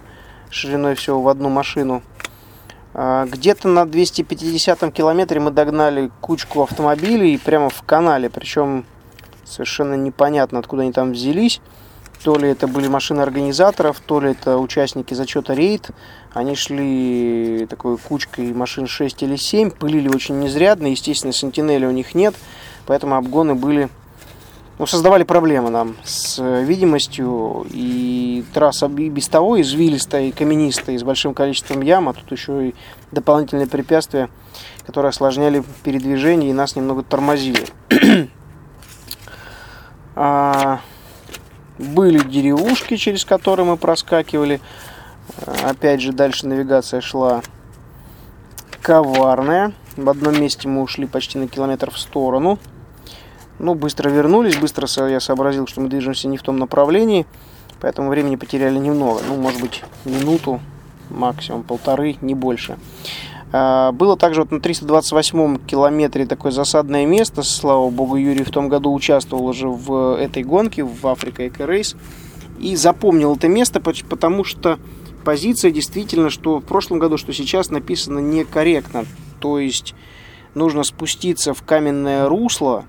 шириной 0.49 0.95
всего 0.95 1.21
в 1.21 1.27
одну 1.27 1.49
машину. 1.49 2.01
А, 2.93 3.25
где-то 3.25 3.67
на 3.67 3.85
250 3.85 4.93
километре 4.93 5.41
мы 5.41 5.51
догнали 5.51 6.11
кучку 6.21 6.61
автомобилей 6.63 7.37
прямо 7.37 7.69
в 7.69 7.81
канале, 7.83 8.29
причем 8.29 8.85
совершенно 9.51 9.95
непонятно, 9.95 10.59
откуда 10.59 10.83
они 10.83 10.91
там 10.91 11.11
взялись. 11.11 11.61
То 12.23 12.35
ли 12.35 12.49
это 12.49 12.67
были 12.67 12.87
машины 12.87 13.21
организаторов, 13.21 13.99
то 13.99 14.19
ли 14.19 14.31
это 14.31 14.57
участники 14.57 15.13
зачета 15.13 15.53
рейд. 15.53 15.89
Они 16.33 16.55
шли 16.55 17.65
такой 17.69 17.97
кучкой 17.97 18.53
машин 18.53 18.85
6 18.87 19.23
или 19.23 19.35
7, 19.35 19.71
пылили 19.71 20.07
очень 20.07 20.39
незрядно, 20.39 20.87
естественно, 20.87 21.33
сентинели 21.33 21.85
у 21.85 21.91
них 21.91 22.13
нет, 22.13 22.35
поэтому 22.85 23.15
обгоны 23.15 23.55
были 23.55 23.89
ну, 24.81 24.87
создавали 24.87 25.21
проблемы 25.21 25.69
нам 25.69 25.95
с 26.03 26.41
видимостью, 26.41 27.67
и 27.69 28.43
трасса 28.51 28.87
и 28.87 29.09
без 29.09 29.27
того 29.27 29.61
извилистая 29.61 30.23
и 30.23 30.31
каменистая, 30.31 30.95
и 30.95 30.97
с 30.97 31.03
большим 31.03 31.35
количеством 31.35 31.81
ям, 31.81 32.09
а 32.09 32.13
тут 32.13 32.31
еще 32.31 32.69
и 32.69 32.75
дополнительные 33.11 33.67
препятствия, 33.67 34.29
которые 34.87 35.09
осложняли 35.09 35.63
передвижение 35.83 36.49
и 36.49 36.53
нас 36.53 36.75
немного 36.75 37.03
тормозили. 37.03 37.67
А, 40.23 40.81
были 41.79 42.19
деревушки, 42.19 42.95
через 42.95 43.25
которые 43.25 43.65
мы 43.65 43.75
проскакивали. 43.75 44.61
Опять 45.63 46.01
же, 46.01 46.11
дальше 46.11 46.45
навигация 46.45 47.01
шла 47.01 47.41
коварная. 48.83 49.73
В 49.97 50.07
одном 50.07 50.39
месте 50.39 50.67
мы 50.67 50.83
ушли 50.83 51.07
почти 51.07 51.39
на 51.39 51.47
километр 51.47 51.89
в 51.89 51.97
сторону. 51.97 52.59
Ну, 53.57 53.73
быстро 53.73 54.09
вернулись, 54.09 54.57
быстро 54.57 54.87
я 55.09 55.19
сообразил, 55.19 55.65
что 55.65 55.81
мы 55.81 55.89
движемся 55.89 56.27
не 56.27 56.37
в 56.37 56.43
том 56.43 56.57
направлении, 56.57 57.25
поэтому 57.79 58.09
времени 58.09 58.35
потеряли 58.35 58.77
немного. 58.77 59.21
Ну, 59.27 59.37
может 59.37 59.59
быть, 59.59 59.83
минуту, 60.05 60.61
максимум 61.09 61.63
полторы, 61.63 62.17
не 62.21 62.35
больше. 62.35 62.77
А, 63.53 63.91
было 63.91 64.15
также 64.15 64.41
вот 64.41 64.51
на 64.51 64.59
328 64.59 65.65
километре 65.65 66.25
такое 66.25 66.51
засадное 66.51 67.05
место. 67.05 67.43
Слава 67.43 67.89
богу, 67.89 68.15
Юрий 68.15 68.43
в 68.43 68.51
том 68.51 68.69
году 68.69 68.93
участвовал 68.93 69.45
уже 69.45 69.67
в 69.67 70.17
этой 70.19 70.43
гонке, 70.43 70.83
в 70.83 71.05
Африка 71.07 71.47
Эко 71.47 71.65
Рейс. 71.65 71.95
И 72.59 72.75
запомнил 72.75 73.35
это 73.35 73.47
место, 73.47 73.81
потому 73.81 74.43
что 74.43 74.79
позиция 75.25 75.71
действительно, 75.71 76.29
что 76.29 76.59
в 76.59 76.63
прошлом 76.63 76.99
году, 76.99 77.17
что 77.17 77.33
сейчас 77.33 77.69
написано 77.69 78.19
некорректно. 78.19 79.05
То 79.39 79.59
есть 79.59 79.95
нужно 80.53 80.83
спуститься 80.83 81.53
в 81.53 81.63
каменное 81.63 82.29
русло, 82.29 82.85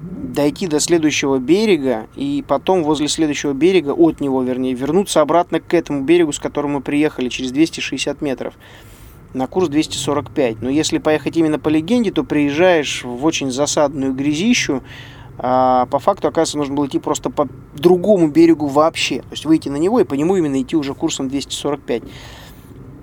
дойти 0.00 0.66
до 0.66 0.80
следующего 0.80 1.38
берега 1.38 2.06
и 2.14 2.44
потом 2.46 2.84
возле 2.84 3.08
следующего 3.08 3.52
берега, 3.52 3.90
от 3.90 4.20
него 4.20 4.42
вернее, 4.42 4.74
вернуться 4.74 5.20
обратно 5.20 5.60
к 5.60 5.74
этому 5.74 6.02
берегу, 6.02 6.32
с 6.32 6.38
которым 6.38 6.72
мы 6.72 6.80
приехали, 6.80 7.28
через 7.28 7.52
260 7.52 8.20
метров 8.22 8.54
на 9.34 9.46
курс 9.46 9.68
245. 9.68 10.62
Но 10.62 10.70
если 10.70 10.98
поехать 10.98 11.36
именно 11.36 11.58
по 11.58 11.68
легенде, 11.68 12.10
то 12.10 12.24
приезжаешь 12.24 13.04
в 13.04 13.24
очень 13.24 13.50
засадную 13.50 14.12
грязищу, 14.14 14.82
а 15.40 15.86
по 15.86 16.00
факту, 16.00 16.28
оказывается, 16.28 16.58
нужно 16.58 16.74
было 16.74 16.86
идти 16.86 16.98
просто 16.98 17.30
по 17.30 17.48
другому 17.74 18.28
берегу 18.28 18.66
вообще. 18.66 19.20
То 19.20 19.32
есть 19.32 19.44
выйти 19.44 19.68
на 19.68 19.76
него 19.76 20.00
и 20.00 20.04
по 20.04 20.14
нему 20.14 20.36
именно 20.36 20.60
идти 20.60 20.76
уже 20.76 20.94
курсом 20.94 21.28
245. 21.28 22.02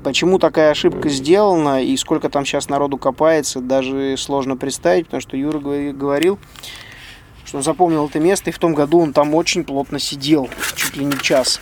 Почему 0.03 0.37
такая 0.37 0.71
ошибка 0.71 1.09
сделана 1.09 1.81
и 1.81 1.95
сколько 1.97 2.29
там 2.29 2.45
сейчас 2.45 2.69
народу 2.69 2.97
копается, 2.97 3.59
даже 3.59 4.17
сложно 4.17 4.55
представить, 4.57 5.05
потому 5.05 5.21
что 5.21 5.35
Юра 5.37 5.59
говорил, 5.59 6.37
что 7.45 7.61
запомнил 7.61 8.05
это 8.05 8.19
место, 8.19 8.49
и 8.49 8.53
в 8.53 8.59
том 8.59 8.75
году 8.75 8.99
он 8.99 9.13
там 9.13 9.33
очень 9.33 9.63
плотно 9.63 9.97
сидел, 9.97 10.49
чуть 10.75 10.97
ли 10.97 11.05
не 11.05 11.17
час. 11.17 11.59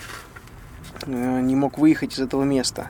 Э, 1.06 1.42
не 1.42 1.56
мог 1.56 1.78
выехать 1.78 2.16
из 2.16 2.20
этого 2.20 2.44
места. 2.44 2.90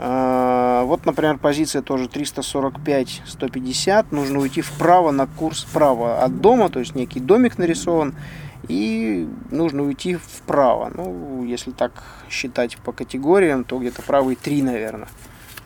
А, 0.00 0.84
вот, 0.84 1.06
например, 1.06 1.38
позиция 1.38 1.82
тоже 1.82 2.06
345-150. 2.06 4.06
Нужно 4.12 4.38
уйти 4.38 4.62
вправо 4.62 5.10
на 5.10 5.26
курс 5.26 5.64
вправо 5.64 6.22
от 6.22 6.40
дома, 6.40 6.70
то 6.70 6.78
есть 6.78 6.94
некий 6.94 7.18
домик 7.20 7.58
нарисован. 7.58 8.14
И 8.68 9.28
нужно 9.50 9.82
уйти 9.82 10.16
вправо. 10.16 10.90
Ну, 10.94 11.44
если 11.44 11.72
так 11.72 12.04
считать 12.28 12.76
по 12.78 12.92
категориям, 12.92 13.64
то 13.64 13.78
где-то 13.78 14.02
правый 14.02 14.36
3, 14.36 14.62
наверное. 14.62 15.08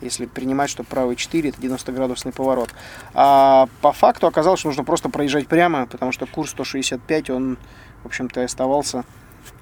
Если 0.01 0.25
принимать, 0.25 0.69
что 0.69 0.83
правый 0.83 1.15
4 1.15 1.49
это 1.49 1.61
90 1.61 1.91
градусный 1.91 2.31
поворот. 2.31 2.69
А 3.13 3.67
по 3.81 3.91
факту 3.91 4.27
оказалось, 4.27 4.59
что 4.59 4.69
нужно 4.69 4.83
просто 4.83 5.09
проезжать 5.09 5.47
прямо, 5.47 5.85
потому 5.85 6.11
что 6.11 6.25
курс 6.25 6.51
165, 6.51 7.29
он, 7.29 7.57
в 8.03 8.07
общем-то, 8.07 8.43
оставался 8.43 9.03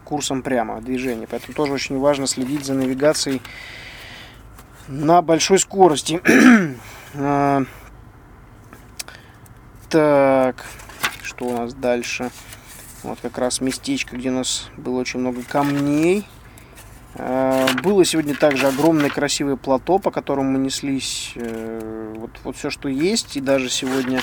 курсом 0.03 0.41
прямо 0.41 0.81
движения. 0.81 1.27
Поэтому 1.29 1.53
тоже 1.53 1.73
очень 1.73 1.99
важно 1.99 2.27
следить 2.27 2.65
за 2.65 2.73
навигацией 2.73 3.41
на 4.87 5.21
большой 5.21 5.59
скорости. 5.59 6.21
А, 7.13 7.65
так, 9.89 10.65
что 11.23 11.43
у 11.43 11.57
нас 11.57 11.73
дальше? 11.73 12.31
Вот 13.03 13.19
как 13.21 13.37
раз 13.37 13.59
местечко, 13.59 14.15
где 14.15 14.29
у 14.29 14.33
нас 14.33 14.69
было 14.77 14.97
очень 15.01 15.19
много 15.19 15.43
камней. 15.43 16.25
А, 17.15 17.67
было 17.83 18.05
сегодня 18.05 18.35
также 18.35 18.67
огромное 18.67 19.09
красивое 19.09 19.57
плато, 19.57 19.99
по 19.99 20.11
которому 20.11 20.51
мы 20.51 20.59
неслись. 20.59 21.33
Э, 21.35 22.13
вот, 22.15 22.31
вот 22.45 22.55
все, 22.55 22.69
что 22.69 22.87
есть. 22.87 23.35
И 23.35 23.41
даже 23.41 23.69
сегодня 23.69 24.21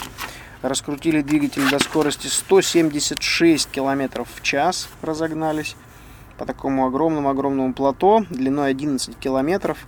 раскрутили 0.62 1.20
двигатель 1.20 1.68
до 1.70 1.78
скорости 1.78 2.28
176 2.28 3.70
километров 3.70 4.28
в 4.34 4.42
час. 4.42 4.88
Разогнались 5.02 5.76
по 6.38 6.46
такому 6.46 6.86
огромному-огромному 6.86 7.74
плато 7.74 8.24
длиной 8.30 8.70
11 8.70 9.16
километров. 9.18 9.78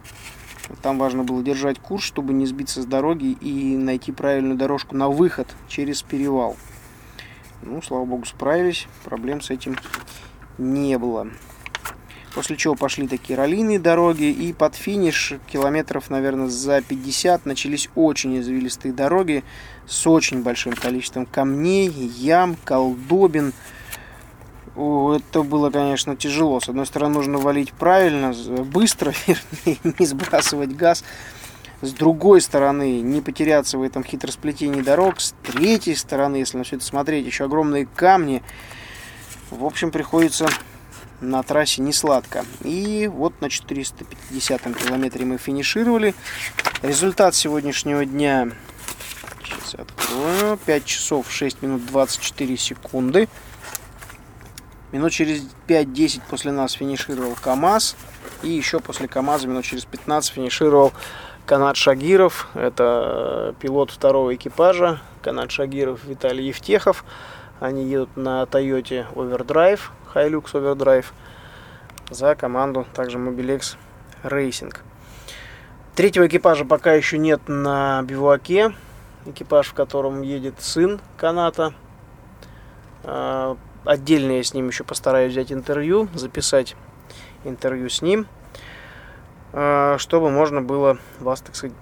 Там 0.82 0.98
важно 0.98 1.24
было 1.24 1.42
держать 1.42 1.78
курс, 1.78 2.04
чтобы 2.04 2.32
не 2.32 2.46
сбиться 2.46 2.82
с 2.82 2.86
дороги 2.86 3.32
и 3.40 3.76
найти 3.76 4.12
правильную 4.12 4.56
дорожку 4.56 4.96
на 4.96 5.08
выход 5.08 5.48
через 5.68 6.02
перевал. 6.02 6.56
Ну, 7.62 7.82
слава 7.82 8.04
богу, 8.04 8.24
справились. 8.24 8.86
Проблем 9.04 9.40
с 9.40 9.50
этим 9.50 9.76
не 10.58 10.96
было. 10.98 11.28
После 12.34 12.56
чего 12.56 12.76
пошли 12.76 13.08
такие 13.08 13.36
раллийные 13.36 13.78
дороги. 13.78 14.24
И 14.24 14.52
под 14.52 14.76
финиш, 14.76 15.34
километров, 15.50 16.10
наверное, 16.10 16.46
за 16.46 16.80
50, 16.80 17.44
начались 17.44 17.90
очень 17.94 18.38
извилистые 18.38 18.94
дороги 18.94 19.42
с 19.86 20.06
очень 20.06 20.42
большим 20.42 20.72
количеством 20.74 21.26
камней, 21.26 21.88
ям, 21.88 22.56
колдобин. 22.64 23.52
Это 24.80 25.42
было, 25.42 25.70
конечно, 25.70 26.16
тяжело. 26.16 26.60
С 26.60 26.68
одной 26.68 26.86
стороны, 26.86 27.14
нужно 27.14 27.38
валить 27.38 27.72
правильно, 27.72 28.34
быстро, 28.64 29.12
вернее, 29.26 29.78
не 29.98 30.06
сбрасывать 30.06 30.74
газ. 30.74 31.04
С 31.82 31.92
другой 31.92 32.40
стороны, 32.40 33.00
не 33.00 33.20
потеряться 33.20 33.78
в 33.78 33.82
этом 33.82 34.04
хитросплетении 34.04 34.82
дорог. 34.82 35.20
С 35.20 35.34
третьей 35.42 35.94
стороны, 35.94 36.36
если 36.36 36.58
на 36.58 36.64
все 36.64 36.76
это 36.76 36.84
смотреть, 36.84 37.26
еще 37.26 37.44
огромные 37.44 37.86
камни. 37.86 38.42
В 39.50 39.64
общем, 39.64 39.90
приходится 39.90 40.48
на 41.20 41.42
трассе 41.42 41.82
не 41.82 41.92
сладко. 41.92 42.44
И 42.62 43.10
вот 43.12 43.40
на 43.40 43.50
450 43.50 44.62
километре 44.76 45.24
мы 45.24 45.38
финишировали. 45.38 46.14
Результат 46.82 47.34
сегодняшнего 47.34 48.04
дня... 48.04 48.50
Сейчас 49.42 49.74
открою. 49.74 50.58
5 50.64 50.84
часов 50.84 51.30
6 51.30 51.62
минут 51.62 51.86
24 51.86 52.56
секунды. 52.56 53.28
Минут 54.92 55.12
через 55.12 55.46
5-10 55.68 56.22
после 56.28 56.50
нас 56.50 56.72
финишировал 56.72 57.36
КАМАЗ. 57.40 57.96
И 58.42 58.48
еще 58.48 58.80
после 58.80 59.06
КАМАЗа 59.06 59.46
минут 59.46 59.64
через 59.64 59.84
15 59.84 60.32
финишировал 60.32 60.92
Канат 61.46 61.76
Шагиров. 61.76 62.48
Это 62.54 63.54
пилот 63.60 63.90
второго 63.90 64.34
экипажа. 64.34 65.00
Канат 65.22 65.50
Шагиров 65.52 66.04
Виталий 66.04 66.48
Евтехов. 66.48 67.04
Они 67.60 67.84
едут 67.84 68.16
на 68.16 68.42
Toyota 68.44 69.06
Overdrive, 69.14 69.80
Hilux 70.14 70.52
Overdrive. 70.54 71.06
За 72.08 72.34
команду 72.34 72.86
также 72.94 73.18
Mobilex 73.18 73.76
Racing. 74.24 74.74
Третьего 75.94 76.26
экипажа 76.26 76.64
пока 76.64 76.94
еще 76.94 77.18
нет 77.18 77.42
на 77.46 78.02
бивуаке. 78.02 78.74
Экипаж, 79.26 79.68
в 79.68 79.74
котором 79.74 80.22
едет 80.22 80.54
сын 80.58 81.00
каната. 81.16 81.74
Отдельно 83.84 84.32
я 84.32 84.42
с 84.42 84.52
ним 84.54 84.68
еще 84.68 84.84
постараюсь 84.84 85.32
взять 85.32 85.52
интервью, 85.52 86.08
записать 86.14 86.76
интервью 87.44 87.88
с 87.88 88.02
ним, 88.02 88.26
а, 89.52 89.96
чтобы 89.98 90.30
можно 90.30 90.60
было 90.60 90.98
вас, 91.18 91.40
так 91.40 91.56
сказать, 91.56 91.74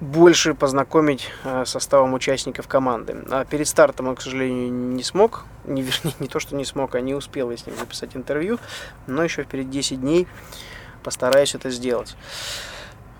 больше 0.00 0.54
познакомить 0.54 1.30
а, 1.44 1.64
составом 1.64 2.12
участников 2.14 2.68
команды. 2.68 3.24
А 3.30 3.44
перед 3.44 3.66
стартом 3.66 4.08
он, 4.08 4.16
к 4.16 4.20
сожалению, 4.20 4.70
не 4.70 5.02
смог, 5.02 5.46
не, 5.64 5.82
вернее, 5.82 6.14
не 6.20 6.28
то, 6.28 6.40
что 6.40 6.56
не 6.56 6.64
смог, 6.64 6.94
а 6.94 7.00
не 7.00 7.14
успел 7.14 7.50
я 7.50 7.56
с 7.56 7.66
ним 7.66 7.76
записать 7.76 8.14
интервью, 8.16 8.58
но 9.06 9.24
еще 9.24 9.44
вперед 9.44 9.70
10 9.70 10.00
дней 10.00 10.28
постараюсь 11.02 11.54
это 11.54 11.70
сделать. 11.70 12.16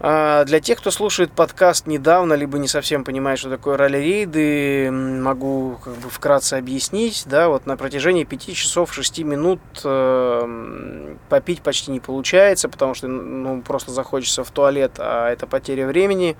А, 0.00 0.44
для 0.44 0.60
тех, 0.60 0.78
кто 0.78 0.90
слушает 0.90 1.32
подкаст 1.32 1.86
недавно, 1.86 2.34
либо 2.34 2.58
не 2.58 2.68
совсем 2.68 3.04
понимает, 3.04 3.38
что 3.38 3.48
такое 3.48 3.76
ралли-рейды, 3.76 4.90
могу 4.90 5.78
как 5.82 5.94
бы 5.94 6.10
вкратце 6.10 6.54
объяснить. 6.54 7.24
Да, 7.26 7.48
вот 7.48 7.66
на 7.66 7.76
протяжении 7.76 8.24
5 8.24 8.54
часов 8.54 8.92
6 8.92 9.20
минут 9.20 9.60
э, 9.84 11.16
попить 11.28 11.62
почти 11.62 11.92
не 11.92 12.00
получается, 12.00 12.68
потому 12.68 12.94
что 12.94 13.06
ну, 13.06 13.62
просто 13.62 13.92
захочется 13.92 14.42
в 14.42 14.50
туалет, 14.50 14.94
а 14.98 15.30
это 15.30 15.46
потеря 15.46 15.86
времени. 15.86 16.36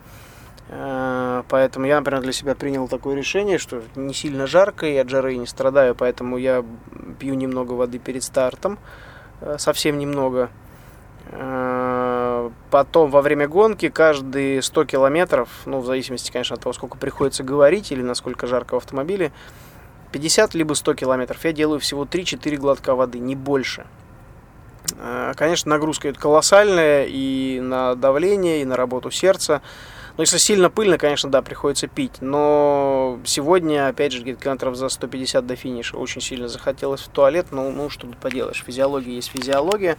Э, 0.69 1.45
поэтому 1.49 1.87
я, 1.87 1.99
например, 1.99 2.23
для 2.23 2.33
себя 2.33 2.57
принял 2.57 2.89
такое 2.89 3.15
решение, 3.15 3.59
что 3.59 3.83
не 3.95 4.15
сильно 4.15 4.49
жарко, 4.49 4.87
и 4.87 4.97
от 4.97 5.09
жары 5.09 5.37
не 5.37 5.47
страдаю, 5.47 5.95
поэтому 5.95 6.39
я 6.39 6.65
пью 7.21 7.35
немного 7.35 7.75
воды 7.75 8.01
перед 8.01 8.25
стартом, 8.25 8.79
э, 9.41 9.57
совсем 9.59 9.99
немного. 9.99 10.51
Э, 11.37 12.51
потом 12.71 13.11
во 13.11 13.21
время 13.21 13.49
гонки 13.49 13.89
каждые 13.89 14.63
100 14.63 14.85
километров, 14.85 15.49
ну, 15.67 15.81
в 15.81 15.87
зависимости, 15.87 16.31
конечно, 16.31 16.55
от 16.55 16.63
того, 16.63 16.73
сколько 16.73 16.97
приходится 16.97 17.43
говорить 17.43 17.91
или 17.91 18.03
насколько 18.03 18.47
жарко 18.47 18.75
в 18.75 18.77
автомобиле, 18.79 19.33
50 20.13 20.55
либо 20.55 20.75
100 20.75 20.95
километров 20.95 21.45
я 21.45 21.53
делаю 21.53 21.81
всего 21.81 22.05
3-4 22.05 22.57
глотка 22.57 22.95
воды, 22.95 23.19
не 23.19 23.35
больше. 23.35 23.85
Конечно, 25.35 25.71
нагрузка 25.71 26.09
это 26.09 26.21
колоссальная 26.21 27.07
и 27.09 27.59
на 27.61 27.97
давление, 27.97 28.63
и 28.63 28.65
на 28.65 28.77
работу 28.77 29.11
сердца. 29.11 29.61
Но 30.17 30.23
если 30.23 30.39
сильно 30.39 30.71
пыльно, 30.71 30.99
конечно, 30.99 31.31
да, 31.31 31.43
приходится 31.43 31.89
пить. 31.89 32.21
Но 32.21 33.19
сегодня, 33.25 33.89
опять 33.89 34.13
же, 34.13 34.23
где-то 34.23 34.41
километров 34.41 34.77
за 34.77 34.89
150 34.89 35.45
до 35.45 35.57
финиша 35.57 35.97
очень 35.97 36.21
сильно 36.21 36.47
захотелось 36.47 37.01
в 37.01 37.09
туалет. 37.09 37.47
Ну, 37.51 37.73
ну 37.73 37.91
что 37.91 38.07
тут 38.07 38.19
поделаешь, 38.19 38.63
физиология 38.65 39.17
есть 39.17 39.31
физиология. 39.31 39.97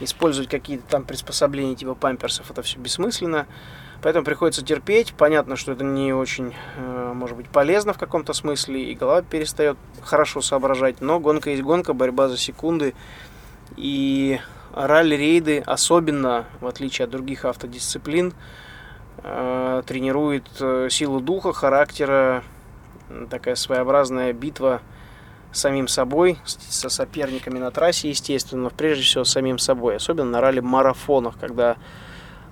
Использовать 0.00 0.50
какие-то 0.50 0.84
там 0.88 1.04
приспособления 1.04 1.74
типа 1.74 1.94
памперсов, 1.94 2.50
это 2.50 2.62
все 2.62 2.78
бессмысленно. 2.78 3.46
Поэтому 4.02 4.24
приходится 4.24 4.64
терпеть. 4.64 5.14
Понятно, 5.14 5.56
что 5.56 5.72
это 5.72 5.84
не 5.84 6.12
очень, 6.12 6.54
э, 6.76 7.12
может 7.14 7.36
быть, 7.36 7.48
полезно 7.48 7.92
в 7.92 7.98
каком-то 7.98 8.32
смысле, 8.32 8.84
и 8.84 8.94
голова 8.94 9.22
перестает 9.22 9.78
хорошо 10.02 10.40
соображать. 10.40 11.00
Но 11.00 11.20
гонка 11.20 11.50
есть 11.50 11.62
гонка, 11.62 11.94
борьба 11.94 12.28
за 12.28 12.36
секунды. 12.36 12.94
И 13.76 14.40
ралли-рейды, 14.74 15.60
особенно 15.60 16.44
в 16.60 16.66
отличие 16.66 17.04
от 17.04 17.10
других 17.10 17.44
автодисциплин, 17.44 18.34
Э, 19.26 19.82
тренирует 19.86 20.48
э, 20.60 20.88
силу 20.90 21.20
духа, 21.20 21.54
характера, 21.54 22.42
такая 23.30 23.54
своеобразная 23.54 24.34
битва 24.34 24.82
самим 25.56 25.88
собой, 25.88 26.38
со 26.44 26.88
соперниками 26.88 27.58
на 27.58 27.70
трассе, 27.70 28.08
естественно, 28.08 28.64
но 28.64 28.70
прежде 28.70 29.04
всего 29.04 29.24
самим 29.24 29.58
собой, 29.58 29.96
особенно 29.96 30.30
на 30.30 30.40
ралли-марафонах, 30.40 31.38
когда 31.38 31.76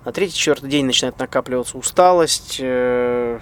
на 0.05 0.11
третий-четвертый 0.11 0.69
день 0.69 0.85
начинает 0.85 1.19
накапливаться 1.19 1.77
усталость, 1.77 2.57
э, 2.59 3.39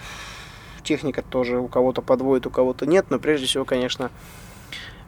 техника 0.84 1.22
тоже 1.22 1.60
у 1.60 1.68
кого-то 1.68 2.02
подводит, 2.02 2.48
у 2.48 2.50
кого-то 2.50 2.86
нет, 2.86 3.08
но 3.10 3.20
прежде 3.20 3.46
всего, 3.46 3.66
конечно, 3.66 4.12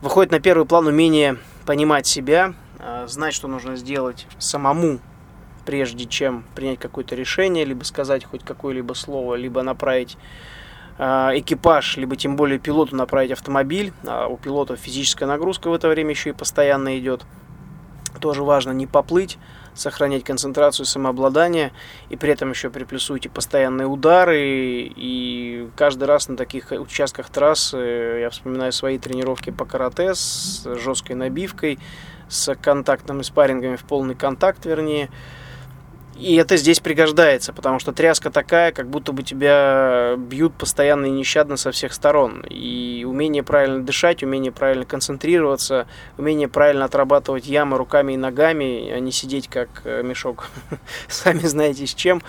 выходит 0.02 0.32
на 0.32 0.40
первый 0.40 0.66
план 0.66 0.88
умение 0.88 1.38
понимать 1.66 2.06
себя, 2.06 2.54
знать, 3.08 3.34
что 3.34 3.48
нужно 3.48 3.78
сделать 3.78 4.28
самому 4.38 5.00
прежде 5.66 6.06
чем 6.06 6.44
принять 6.56 6.80
какое-то 6.80 7.16
решение, 7.16 7.66
либо 7.66 7.84
сказать 7.84 8.26
хоть 8.26 8.44
какое-либо 8.44 8.94
слово, 8.94 9.36
либо 9.36 9.62
направить 9.62 10.16
э, 10.16 10.18
экипаж, 10.98 11.98
либо 11.98 12.16
тем 12.16 12.36
более 12.36 12.60
пилоту 12.60 12.96
направить 12.96 13.32
автомобиль. 13.32 13.94
А 14.06 14.28
у 14.28 14.38
пилота 14.38 14.76
физическая 14.76 15.28
нагрузка 15.28 15.70
в 15.70 15.74
это 15.74 15.88
время 15.90 16.12
еще 16.12 16.30
и 16.30 16.34
постоянно 16.34 16.98
идет. 17.00 17.26
Тоже 18.20 18.44
важно 18.44 18.72
не 18.72 18.86
поплыть, 18.86 19.38
сохранять 19.74 20.24
концентрацию, 20.24 20.86
самообладание, 20.86 21.74
и 22.10 22.16
при 22.16 22.32
этом 22.32 22.52
еще 22.52 22.70
приплюсуйте 22.70 23.28
постоянные 23.28 23.88
удары, 23.88 24.40
и 24.40 25.68
каждый 25.76 26.04
раз 26.04 26.30
на 26.30 26.38
таких 26.38 26.72
участках 26.72 27.30
трассы, 27.30 28.20
я 28.22 28.30
вспоминаю 28.30 28.72
свои 28.72 29.00
тренировки 29.00 29.50
по 29.50 29.66
карате 29.66 30.14
с 30.14 30.64
жесткой 30.80 31.16
набивкой, 31.16 31.80
с 32.30 32.56
контактными 32.56 33.24
спаррингами 33.24 33.76
в 33.76 33.84
полный 33.84 34.16
контакт, 34.16 34.66
вернее, 34.66 35.10
и 36.16 36.36
это 36.36 36.58
здесь 36.58 36.80
пригождается, 36.80 37.54
потому 37.54 37.80
что 37.80 37.92
тряска 37.92 38.30
такая, 38.30 38.72
как 38.72 38.88
будто 38.88 39.14
бы 39.14 39.24
тебя 39.24 40.16
бьют 40.18 40.54
постоянно 40.54 41.08
и 41.08 41.12
нещадно 41.12 41.58
со 41.58 41.72
всех 41.72 41.94
сторон. 41.94 42.46
И 42.50 43.04
умение 43.08 43.44
правильно 43.44 43.84
дышать, 43.84 44.24
умение 44.24 44.52
правильно 44.52 44.86
концентрироваться, 44.86 45.88
умение 46.18 46.48
правильно 46.48 46.86
отрабатывать 46.86 47.48
ямы 47.48 47.78
руками 47.78 48.14
и 48.14 48.18
ногами, 48.18 48.92
а 48.92 49.00
не 49.00 49.12
сидеть 49.12 49.48
как 49.48 49.70
э, 49.86 50.04
мешок, 50.04 50.50
сами 51.08 51.40
знаете 51.40 51.88
с 51.88 51.94
чем. 51.94 52.22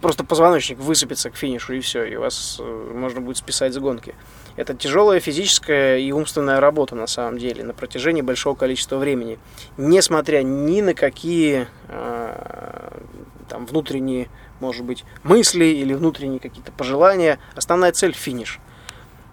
Просто 0.00 0.22
позвоночник 0.22 0.78
высыпется 0.78 1.30
к 1.30 1.36
финишу 1.36 1.72
и 1.72 1.80
все, 1.80 2.04
и 2.04 2.16
вас 2.16 2.58
э, 2.60 2.92
можно 2.94 3.22
будет 3.22 3.38
списать 3.38 3.72
с 3.72 3.78
гонки. 3.78 4.14
Это 4.56 4.74
тяжелая 4.74 5.18
физическая 5.18 5.98
и 5.98 6.12
умственная 6.12 6.60
работа 6.60 6.94
на 6.94 7.06
самом 7.06 7.38
деле 7.38 7.64
на 7.64 7.72
протяжении 7.72 8.20
большого 8.20 8.54
количества 8.54 8.96
времени, 8.96 9.38
несмотря 9.78 10.42
ни 10.42 10.82
на 10.82 10.92
какие 10.92 11.68
э, 11.88 12.90
там 13.48 13.64
внутренние, 13.64 14.28
может 14.60 14.84
быть, 14.84 15.04
мысли 15.22 15.64
или 15.64 15.94
внутренние 15.94 16.40
какие-то 16.40 16.70
пожелания. 16.70 17.38
Основная 17.54 17.92
цель 17.92 18.12
финиш. 18.12 18.58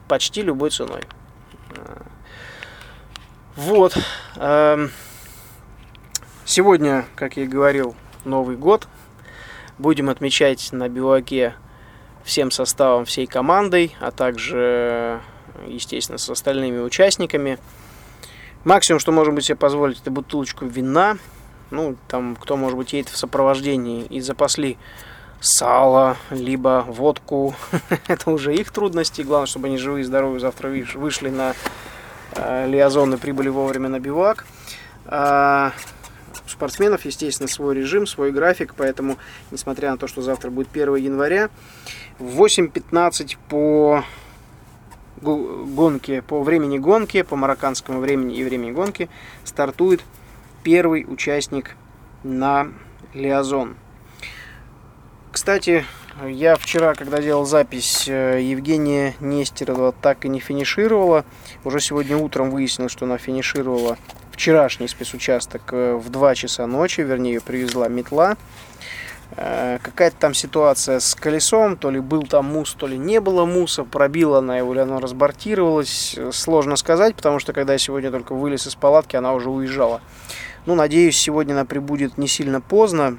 Почти 0.08 0.42
любой 0.42 0.70
ценой. 0.70 1.02
Вот. 3.56 3.98
Эм, 4.36 4.92
сегодня, 6.46 7.06
как 7.16 7.38
я 7.38 7.44
и 7.44 7.48
говорил, 7.48 7.96
Новый 8.26 8.58
год. 8.58 8.88
Будем 9.78 10.10
отмечать 10.10 10.70
на 10.72 10.88
Биваке 10.88 11.56
всем 12.24 12.50
составом, 12.50 13.06
всей 13.06 13.28
командой, 13.28 13.96
а 14.00 14.12
также, 14.12 15.22
естественно, 15.68 16.18
с 16.18 16.30
остальными 16.30 16.80
участниками. 16.80 17.60
Максимум, 18.64 19.00
что 19.00 19.12
можем 19.12 19.40
себе 19.42 19.56
позволить, 19.56 20.02
это 20.02 20.12
бутылочку 20.12 20.66
вина. 20.66 21.18
Ну, 21.72 21.96
там, 22.08 22.36
кто, 22.36 22.58
может 22.58 22.78
быть, 22.78 22.94
едет 22.94 23.10
в 23.10 23.18
сопровождении 23.18 24.06
и 24.06 24.22
запасли 24.22 24.78
сало, 25.40 26.18
либо 26.30 26.86
водку. 26.88 27.54
это 28.08 28.32
уже 28.32 28.56
их 28.56 28.72
трудности. 28.72 29.22
Главное, 29.22 29.48
чтобы 29.48 29.68
они 29.68 29.78
живые 29.78 30.02
и 30.02 30.06
здоровые 30.06 30.40
завтра 30.40 30.70
вышли 30.96 31.30
на 31.30 31.54
э, 32.32 32.68
лиазон 32.68 33.14
и 33.14 33.18
прибыли 33.18 33.50
вовремя 33.50 33.90
на 33.90 34.00
бивак. 34.00 34.46
Спортсменов, 36.48 37.06
естественно, 37.06 37.48
свой 37.48 37.76
режим, 37.76 38.08
свой 38.08 38.32
график, 38.32 38.74
поэтому, 38.76 39.18
несмотря 39.52 39.92
на 39.92 39.98
то, 39.98 40.08
что 40.08 40.22
завтра 40.22 40.50
будет 40.50 40.70
1 40.72 40.96
января, 40.96 41.50
в 42.20 42.42
8.15 42.42 43.38
по 43.50 44.04
гонке, 45.22 46.22
по 46.22 46.44
времени 46.44 46.78
гонки, 46.78 47.22
по 47.22 47.36
марокканскому 47.36 48.00
времени 48.00 48.36
и 48.36 48.44
времени 48.44 48.72
гонки 48.72 49.10
стартует 49.44 50.02
первый 50.64 51.06
участник 51.08 51.76
на 52.24 52.72
Лиазон. 53.14 53.76
Кстати, 55.32 55.86
я 56.26 56.56
вчера, 56.56 56.94
когда 56.94 57.22
делал 57.22 57.46
запись, 57.46 58.08
э, 58.08 58.42
Евгения 58.42 59.16
Нестерова 59.20 59.92
так 59.92 60.24
и 60.24 60.30
не 60.30 60.40
финишировала. 60.40 61.26
Уже 61.66 61.82
сегодня 61.82 62.16
утром 62.16 62.52
выяснилось, 62.52 62.94
что 62.94 63.06
она 63.06 63.18
финишировала 63.18 63.98
вчерашний 64.36 64.90
спецучасток 64.90 65.62
э, 65.72 65.96
в 65.96 66.10
2 66.10 66.36
часа 66.36 66.68
ночи, 66.68 67.02
вернее, 67.02 67.36
ее 67.36 67.42
привезла 67.42 67.88
метла. 67.88 68.36
Э, 69.38 69.80
какая-то 69.82 70.18
там 70.18 70.34
ситуация 70.34 71.00
с 71.00 71.16
колесом, 71.16 71.78
то 71.78 71.90
ли 71.90 72.02
был 72.02 72.24
там 72.24 72.46
мус, 72.46 72.74
то 72.74 72.86
ли 72.86 72.98
не 72.98 73.22
было 73.22 73.46
муса, 73.46 73.86
пробила 73.86 74.40
она 74.40 74.58
его 74.58 74.74
или 74.74 74.82
оно 74.82 75.00
разбортировалось, 75.00 76.18
сложно 76.34 76.76
сказать, 76.76 77.16
потому 77.16 77.40
что 77.40 77.54
когда 77.54 77.74
я 77.74 77.80
сегодня 77.80 78.12
только 78.12 78.36
вылез 78.36 78.68
из 78.68 78.76
палатки, 78.76 79.16
она 79.16 79.34
уже 79.34 79.50
уезжала. 79.50 80.02
Ну, 80.66 80.76
надеюсь, 80.76 81.18
сегодня 81.18 81.54
она 81.54 81.64
прибудет 81.64 82.18
не 82.18 82.28
сильно 82.28 82.60
поздно, 82.60 83.18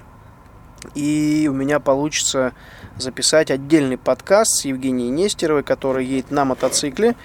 и 0.94 1.48
у 1.50 1.54
меня 1.54 1.80
получится 1.80 2.52
записать 2.98 3.50
отдельный 3.50 3.96
подкаст 3.96 4.58
с 4.58 4.64
Евгенией 4.66 5.08
Нестеровой, 5.08 5.62
которая 5.62 6.04
едет 6.04 6.30
на 6.30 6.44
мотоцикле 6.44 7.16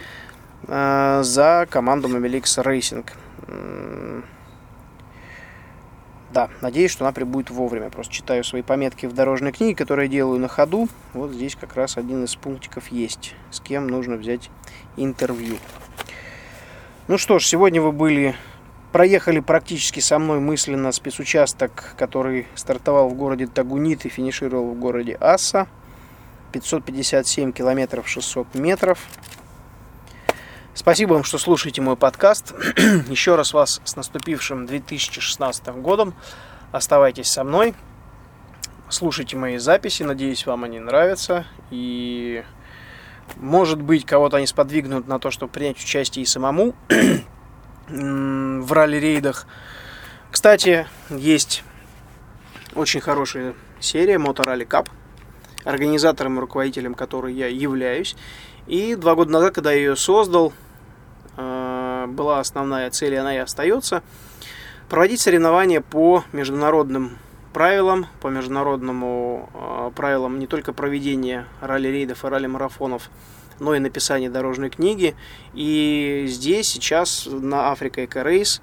э, 0.68 1.22
за 1.24 1.68
команду 1.70 2.08
Mobilix 2.08 2.44
Racing. 2.64 3.06
Да, 6.34 6.50
надеюсь, 6.62 6.92
что 6.92 7.04
она 7.04 7.12
прибудет 7.12 7.50
вовремя. 7.50 7.90
Просто 7.90 8.14
читаю 8.14 8.46
свои 8.46 8.62
пометки 8.62 9.06
в 9.06 9.14
дорожной 9.14 9.52
книге, 9.52 9.76
которые 9.76 10.08
делаю 10.08 10.40
на 10.40 10.48
ходу. 10.48 10.88
Вот 11.14 11.32
здесь 11.32 11.56
как 11.56 11.76
раз 11.76 11.98
один 11.98 12.24
из 12.24 12.36
пунктиков 12.36 12.88
есть, 12.88 13.36
с 13.50 13.60
кем 13.60 13.88
нужно 13.88 14.16
взять 14.16 14.50
интервью. 14.96 15.58
Ну 17.10 17.18
что 17.18 17.38
ж, 17.38 17.46
сегодня 17.46 17.82
вы 17.82 17.92
были, 17.92 18.36
проехали 18.94 19.42
практически 19.42 20.00
со 20.00 20.20
мной 20.20 20.40
мысленно 20.40 20.94
спецучасток, 20.94 21.96
который 21.98 22.48
стартовал 22.56 23.10
в 23.10 23.16
городе 23.16 23.48
Тагунит 23.48 24.06
и 24.06 24.10
финишировал 24.10 24.72
в 24.72 24.80
городе 24.80 25.18
Аса. 25.20 25.68
557 26.54 27.52
километров 27.52 28.08
600 28.08 28.56
метров. 28.56 29.00
Спасибо 30.74 31.14
вам, 31.14 31.26
что 31.26 31.38
слушаете 31.38 31.82
мой 31.82 31.98
подкаст. 31.98 32.54
Еще 33.10 33.36
раз 33.36 33.54
вас 33.54 33.82
с 33.84 33.98
наступившим 33.98 34.66
2016 34.66 35.68
годом. 35.82 36.14
Оставайтесь 36.72 37.30
со 37.30 37.44
мной. 37.44 37.76
Слушайте 38.88 39.36
мои 39.36 39.58
записи. 39.58 40.04
Надеюсь, 40.04 40.46
вам 40.46 40.64
они 40.64 40.80
нравятся. 40.80 41.46
И, 41.72 42.46
может 43.36 43.82
быть, 43.82 44.06
кого-то 44.06 44.38
они 44.38 44.48
сподвигнут 44.48 45.08
на 45.08 45.20
то, 45.20 45.30
чтобы 45.30 45.52
принять 45.52 45.78
участие 45.78 46.24
и 46.24 46.26
самому 46.26 46.74
в 47.90 48.72
ралли-рейдах. 48.72 49.48
Кстати, 50.32 50.88
есть 51.10 51.64
очень 52.76 53.02
хорошая 53.02 53.56
серия 53.82 54.16
Motor 54.16 54.46
Rally 54.46 54.66
Cup. 54.66 54.88
организатором 55.66 56.38
и 56.38 56.40
руководителем 56.40 56.94
которой 56.94 57.34
я 57.34 57.48
являюсь. 57.48 58.16
И 58.68 58.96
два 58.96 59.16
года 59.16 59.32
назад, 59.32 59.54
когда 59.54 59.72
я 59.72 59.78
ее 59.78 59.96
создал, 59.96 60.54
э, 61.38 62.06
была 62.08 62.40
основная 62.40 62.90
цель, 62.92 63.14
и 63.14 63.18
она 63.18 63.36
и 63.36 63.40
остается, 63.40 64.04
проводить 64.90 65.22
соревнования 65.22 65.82
по 65.82 66.24
международным 66.32 67.18
правилам, 67.54 68.08
по 68.22 68.28
международному 68.28 69.50
э, 69.54 69.92
правилам 69.96 70.40
не 70.40 70.48
только 70.48 70.74
проведения 70.74 71.48
ралли-рейдов 71.62 72.24
и 72.24 72.28
ралли-марафонов, 72.28 73.10
но 73.60 73.76
и 73.76 73.80
написания 73.80 74.30
дорожной 74.30 74.70
книги. 74.70 75.16
И 75.54 76.26
здесь 76.28 76.68
сейчас 76.68 77.28
на 77.30 77.72
Африка 77.72 78.06
Эко 78.06 78.24
Рейс 78.24 78.62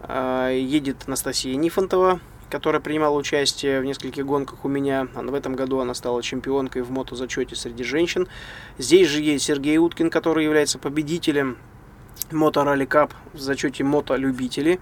э, 0.00 0.58
едет 0.60 1.04
Анастасия 1.06 1.54
Нифонтова, 1.56 2.20
которая 2.52 2.82
принимала 2.82 3.16
участие 3.16 3.80
в 3.80 3.84
нескольких 3.86 4.26
гонках 4.26 4.66
у 4.66 4.68
меня. 4.68 5.08
В 5.14 5.32
этом 5.32 5.54
году 5.54 5.78
она 5.78 5.94
стала 5.94 6.22
чемпионкой 6.22 6.82
в 6.82 6.90
мотозачете 6.90 7.56
среди 7.56 7.82
женщин. 7.82 8.28
Здесь 8.76 9.08
же 9.08 9.22
есть 9.22 9.46
Сергей 9.46 9.78
Уткин, 9.78 10.10
который 10.10 10.44
является 10.44 10.78
победителем 10.78 11.56
Мото 12.30 12.62
Ралли 12.62 12.84
Кап 12.84 13.14
в 13.32 13.40
зачете 13.40 13.84
мото-любители. 13.84 14.80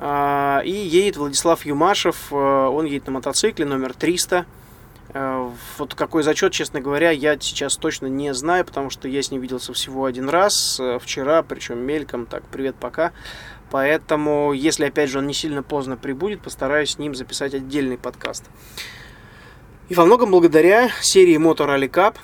А, 0.00 0.62
и 0.64 0.72
едет 0.72 1.16
Владислав 1.16 1.64
Юмашев, 1.64 2.32
э, 2.32 2.34
он 2.34 2.86
едет 2.86 3.06
на 3.06 3.12
мотоцикле 3.12 3.64
номер 3.66 3.94
300. 3.94 4.44
Э, 5.14 5.48
вот 5.78 5.94
какой 5.94 6.24
зачет, 6.24 6.52
честно 6.52 6.80
говоря, 6.80 7.10
я 7.10 7.38
сейчас 7.38 7.76
точно 7.76 8.06
не 8.06 8.34
знаю, 8.34 8.64
потому 8.64 8.90
что 8.90 9.08
я 9.08 9.22
с 9.22 9.30
ним 9.30 9.40
виделся 9.40 9.72
всего 9.72 10.04
один 10.04 10.28
раз, 10.28 10.78
э, 10.80 10.98
вчера, 11.00 11.42
причем 11.42 11.78
мельком, 11.78 12.26
так, 12.26 12.42
привет, 12.48 12.74
пока. 12.74 13.12
Поэтому, 13.70 14.52
если, 14.52 14.84
опять 14.84 15.10
же, 15.10 15.18
он 15.18 15.26
не 15.26 15.34
сильно 15.34 15.62
поздно 15.62 15.96
прибудет, 15.96 16.42
постараюсь 16.42 16.90
с 16.90 16.98
ним 16.98 17.14
записать 17.14 17.54
отдельный 17.54 17.96
подкаст. 17.96 18.44
И 19.88 19.94
во 19.94 20.04
многом 20.04 20.30
благодаря 20.30 20.90
серии 21.00 21.36
Motor 21.36 21.68
Rally 21.68 21.90
Cup 21.90 22.16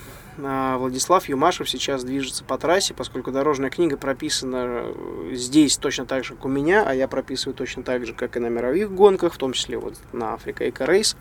Владислав 0.79 1.29
Юмашев 1.29 1.69
сейчас 1.69 2.03
движется 2.05 2.45
по 2.45 2.57
трассе, 2.57 2.95
поскольку 2.95 3.31
дорожная 3.31 3.69
книга 3.69 3.97
прописана 3.97 4.85
э, 4.85 5.31
здесь 5.33 5.77
точно 5.77 6.07
так 6.07 6.25
же, 6.25 6.35
как 6.35 6.45
у 6.47 6.49
меня, 6.49 6.85
а 6.87 6.95
я 6.95 7.09
прописываю 7.09 7.55
точно 7.55 7.83
так 7.83 8.07
же, 8.07 8.15
как 8.15 8.37
и 8.37 8.41
на 8.41 8.47
мировых 8.47 8.93
гонках, 8.93 9.35
в 9.35 9.39
том 9.39 9.53
числе 9.53 9.77
вот 9.79 9.97
на 10.13 10.35
Африка 10.35 10.69
Эко 10.69 10.87
Рейс. 10.87 11.17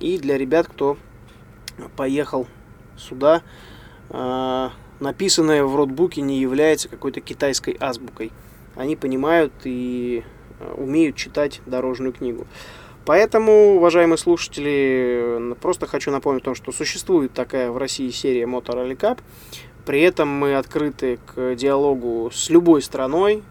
И 0.00 0.18
для 0.18 0.38
ребят, 0.38 0.66
кто 0.68 0.96
поехал 1.96 2.46
сюда, 2.96 3.42
э, 4.10 4.68
написанное 5.00 5.64
в 5.64 5.74
ротбуке 5.76 6.20
не 6.20 6.40
является 6.40 6.88
какой-то 6.88 7.20
китайской 7.20 7.76
азбукой 7.80 8.32
они 8.76 8.96
понимают 8.96 9.52
и 9.64 10.24
э, 10.58 10.74
умеют 10.76 11.16
читать 11.16 11.60
дорожную 11.66 12.12
книгу. 12.12 12.46
Поэтому, 13.04 13.76
уважаемые 13.76 14.16
слушатели, 14.16 15.54
просто 15.60 15.86
хочу 15.86 16.10
напомнить 16.10 16.42
о 16.42 16.46
том, 16.46 16.54
что 16.54 16.72
существует 16.72 17.32
такая 17.32 17.70
в 17.70 17.76
России 17.76 18.08
серия 18.10 18.44
Motor 18.44 18.76
Rally 18.76 18.96
Cup. 18.96 19.18
При 19.84 20.00
этом 20.00 20.28
мы 20.28 20.54
открыты 20.56 21.18
к 21.26 21.54
диалогу 21.54 22.30
с 22.32 22.48
любой 22.48 22.80
страной, 22.80 23.42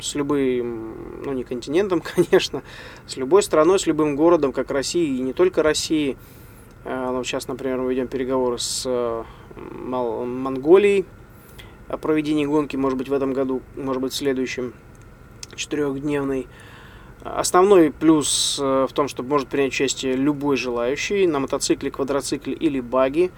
с 0.00 0.14
любым, 0.14 1.22
ну 1.24 1.32
не 1.32 1.44
континентом, 1.44 2.00
конечно, 2.14 2.62
с 3.06 3.16
любой 3.16 3.42
страной, 3.42 3.78
с 3.78 3.86
любым 3.86 4.16
городом, 4.16 4.52
как 4.52 4.70
России, 4.70 5.18
и 5.18 5.20
не 5.20 5.32
только 5.32 5.62
России. 5.62 6.16
Э, 6.84 7.10
ну, 7.10 7.24
сейчас, 7.24 7.48
например, 7.48 7.78
мы 7.78 7.90
ведем 7.90 8.08
переговоры 8.08 8.58
с 8.58 8.84
э, 8.86 9.24
Монголией, 9.56 11.06
о 11.88 11.98
проведении 11.98 12.46
гонки, 12.46 12.76
может 12.76 12.98
быть, 12.98 13.08
в 13.08 13.12
этом 13.12 13.32
году, 13.32 13.62
может 13.76 14.00
быть, 14.00 14.12
в 14.12 14.16
следующем, 14.16 14.72
четырехдневной. 15.54 16.46
Основной 17.22 17.90
плюс 17.90 18.58
э, 18.60 18.86
в 18.88 18.92
том, 18.92 19.08
что 19.08 19.22
может 19.22 19.48
принять 19.48 19.72
участие 19.72 20.14
любой 20.14 20.56
желающий 20.56 21.26
на 21.26 21.40
мотоцикле, 21.40 21.90
квадроцикле 21.90 22.52
или 22.52 22.80
баги. 22.80 23.30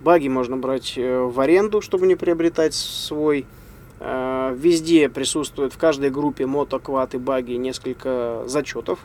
Баги 0.00 0.28
можно 0.28 0.56
брать 0.56 0.94
э, 0.96 1.18
в 1.18 1.38
аренду, 1.40 1.82
чтобы 1.82 2.06
не 2.06 2.14
приобретать 2.14 2.74
свой. 2.74 3.46
Э, 4.00 4.54
везде 4.56 5.08
присутствует 5.08 5.72
в 5.72 5.78
каждой 5.78 6.10
группе 6.10 6.46
мотоквад 6.46 7.14
и 7.14 7.18
баги 7.18 7.52
несколько 7.52 8.44
зачетов, 8.46 9.00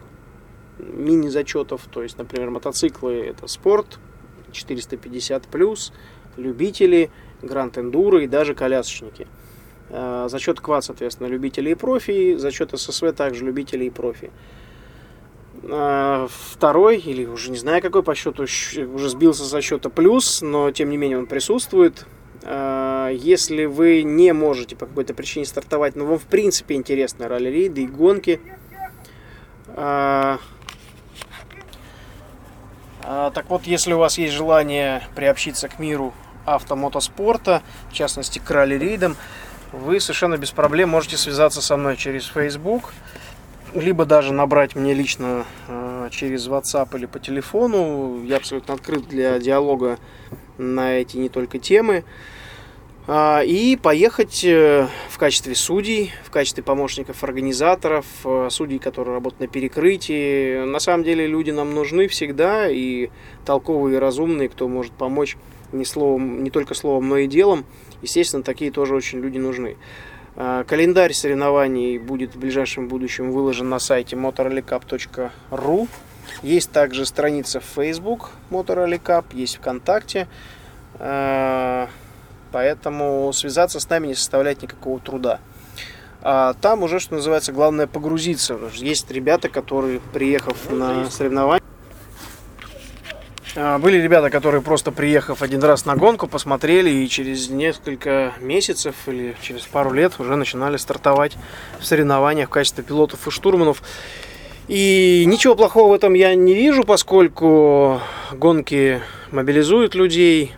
мини-зачетов. 0.78 1.82
То 1.92 2.04
есть, 2.04 2.18
например, 2.18 2.50
мотоциклы 2.50 3.14
это 3.14 3.48
спорт, 3.48 4.00
450 4.52 5.48
плюс, 5.48 5.94
любители– 6.38 7.10
Гранд 7.42 7.78
Эндуро 7.78 8.22
и 8.22 8.28
даже 8.28 8.54
колясочники. 8.54 9.28
Э, 9.90 10.28
за 10.30 10.40
счет 10.40 10.60
КВАД, 10.60 10.86
соответственно, 10.86 11.28
любители 11.28 11.72
и 11.72 11.76
профи, 11.76 12.36
за 12.36 12.52
счет 12.52 12.78
ССВ 12.78 13.14
также 13.14 13.46
любители 13.46 13.86
и 13.86 13.90
профи. 13.90 14.32
Э, 15.64 16.28
второй, 16.30 16.98
или 16.98 17.26
уже 17.26 17.52
не 17.52 17.58
знаю 17.58 17.82
какой 17.82 18.04
по 18.04 18.16
счету, 18.16 18.44
уже 18.44 19.10
сбился 19.10 19.46
со 19.46 19.62
счета 19.62 19.90
плюс, 19.90 20.42
но 20.42 20.72
тем 20.72 20.90
не 20.90 20.98
менее 20.98 21.18
он 21.18 21.28
присутствует. 21.28 22.06
Э, 22.44 23.12
если 23.14 23.66
вы 23.66 24.04
не 24.04 24.34
можете 24.34 24.76
по 24.76 24.86
какой-то 24.86 25.14
причине 25.14 25.46
стартовать, 25.46 25.96
но 25.96 26.06
вам 26.06 26.20
в 26.20 26.26
принципе 26.26 26.76
интересны 26.76 27.28
ралли-рейды 27.28 27.84
и 27.84 27.88
гонки, 27.88 28.40
так 33.06 33.46
вот, 33.50 33.64
если 33.66 33.94
у 33.94 33.98
вас 33.98 34.18
есть 34.18 34.34
желание 34.34 35.04
приобщиться 35.16 35.68
к 35.70 35.80
миру 35.80 36.14
автомотоспорта, 36.46 37.62
в 37.90 37.94
частности 37.94 38.40
к 38.40 38.52
ралли-рейдам, 38.52 39.16
вы 39.72 40.00
совершенно 40.00 40.38
без 40.38 40.52
проблем 40.52 40.90
можете 40.90 41.18
связаться 41.18 41.62
со 41.62 41.78
мной 41.78 41.96
через 41.98 42.26
Facebook, 42.26 42.94
либо 43.74 44.06
даже 44.06 44.34
набрать 44.34 44.76
мне 44.76 44.94
лично 44.94 45.46
через 46.12 46.48
WhatsApp 46.48 46.96
или 46.98 47.06
по 47.06 47.20
телефону. 47.20 48.24
Я 48.24 48.38
абсолютно 48.38 48.74
открыт 48.74 49.08
для 49.08 49.40
диалога 49.40 49.98
на 50.60 51.00
эти 51.00 51.18
не 51.18 51.30
только 51.30 51.58
темы. 51.58 52.04
Э, 53.08 53.44
и 53.44 53.76
поехать 53.76 54.44
э, 54.44 54.88
в 55.10 55.18
качестве 55.18 55.56
судей, 55.56 56.12
в 56.24 56.30
качестве 56.30 56.64
помощников 56.64 57.24
организаторов, 57.24 58.06
э, 58.24 58.50
судей, 58.52 58.78
которые 58.78 59.16
работают 59.16 59.40
на 59.40 59.48
перекрытии. 59.48 60.64
На 60.66 60.80
самом 60.80 61.04
деле 61.04 61.26
люди 61.26 61.50
нам 61.50 61.74
нужны 61.74 62.08
всегда, 62.08 62.70
и 62.70 63.10
толковые 63.46 63.98
и 63.98 64.00
разумные, 64.00 64.50
кто 64.50 64.68
может 64.68 64.92
помочь 64.92 65.38
не, 65.72 65.86
словом, 65.86 66.44
не 66.44 66.52
только 66.52 66.76
словом, 66.76 67.10
но 67.10 67.18
и 67.18 67.28
делом. 67.28 67.66
Естественно, 68.02 68.44
такие 68.44 68.72
тоже 68.72 68.96
очень 68.96 69.20
люди 69.20 69.38
нужны. 69.38 69.78
А, 70.36 70.64
календарь 70.64 71.14
соревнований 71.14 71.98
будет 71.98 72.36
в 72.36 72.40
ближайшем 72.40 72.88
будущем 72.88 73.32
выложен 73.32 73.70
на 73.70 73.80
сайте 73.80 74.16
motorrallycup.ru. 74.16 75.88
Есть 76.42 76.72
также 76.72 77.06
страница 77.06 77.60
в 77.60 77.66
Facebook 77.66 78.32
Motor 78.50 78.88
Cup, 79.02 79.26
есть 79.34 79.58
ВКонтакте. 79.58 80.28
А, 80.96 81.90
поэтому 82.52 83.32
связаться 83.34 83.80
с 83.80 83.90
нами 83.90 84.08
не 84.08 84.16
составляет 84.16 84.62
никакого 84.62 85.00
труда. 85.00 85.40
А 86.22 86.54
там 86.56 86.84
уже, 86.84 87.00
что 87.00 87.16
называется, 87.16 87.52
главное 87.52 87.88
погрузиться. 87.88 88.58
Есть 88.74 89.10
ребята, 89.12 89.50
которые, 89.50 90.02
приехав 90.14 90.70
на 90.70 91.10
соревнования, 91.10 91.64
а, 93.56 93.80
были 93.80 93.98
ребята, 93.98 94.30
которые 94.30 94.62
просто 94.62 94.92
приехав 94.92 95.42
один 95.42 95.64
раз 95.64 95.86
на 95.86 95.96
гонку, 95.96 96.28
посмотрели 96.28 96.90
и 96.90 97.10
через 97.10 97.50
несколько 97.50 98.34
месяцев 98.40 98.96
или 99.08 99.36
через 99.42 99.64
пару 99.64 99.92
лет 99.92 100.14
уже 100.20 100.36
начинали 100.36 100.78
стартовать 100.78 101.36
в 101.80 101.86
соревнованиях 101.86 102.50
в 102.50 102.52
качестве 102.52 102.84
пилотов 102.84 103.28
и 103.28 103.32
штурманов. 103.32 103.82
И 104.70 105.24
ничего 105.26 105.56
плохого 105.56 105.90
в 105.90 105.94
этом 105.96 106.14
я 106.14 106.36
не 106.36 106.54
вижу, 106.54 106.84
поскольку 106.84 108.00
гонки 108.32 109.02
мобилизуют 109.32 109.96
людей, 109.96 110.54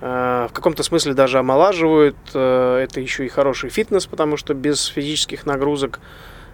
а, 0.00 0.46
в 0.46 0.52
каком-то 0.52 0.84
смысле 0.84 1.14
даже 1.14 1.40
омолаживают. 1.40 2.14
А, 2.32 2.80
это 2.80 3.00
еще 3.00 3.26
и 3.26 3.28
хороший 3.28 3.70
фитнес, 3.70 4.06
потому 4.06 4.36
что 4.36 4.54
без 4.54 4.86
физических 4.86 5.46
нагрузок 5.46 5.98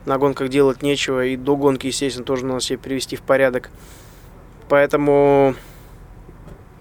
на 0.06 0.16
гонках 0.16 0.48
делать 0.48 0.80
нечего. 0.80 1.26
И 1.26 1.36
до 1.36 1.54
гонки, 1.54 1.88
естественно, 1.88 2.24
тоже 2.24 2.46
надо 2.46 2.60
себя 2.62 2.78
привести 2.78 3.16
в 3.16 3.20
порядок. 3.20 3.68
Поэтому 4.70 5.56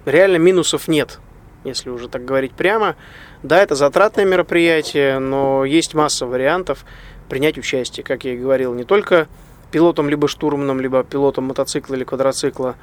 реально 0.05 0.37
минусов 0.37 0.87
нет, 0.87 1.19
если 1.65 1.89
уже 1.89 2.07
так 2.07 2.23
говорить 2.23 2.53
прямо. 2.53 2.95
Да, 3.43 3.61
это 3.61 3.75
затратное 3.75 4.23
мероприятие, 4.23 5.19
но 5.19 5.65
есть 5.65 5.93
масса 5.93 6.25
вариантов 6.25 6.85
принять 7.27 7.57
участие, 7.57 8.05
как 8.05 8.23
я 8.23 8.35
и 8.35 8.37
говорил, 8.37 8.73
не 8.73 8.85
только 8.85 9.27
пилотом 9.73 10.07
либо 10.07 10.27
штурманом, 10.27 10.79
либо 10.79 11.03
пилотом 11.03 11.45
мотоцикла 11.45 11.95
или 11.95 12.03
квадроцикла, 12.03 12.75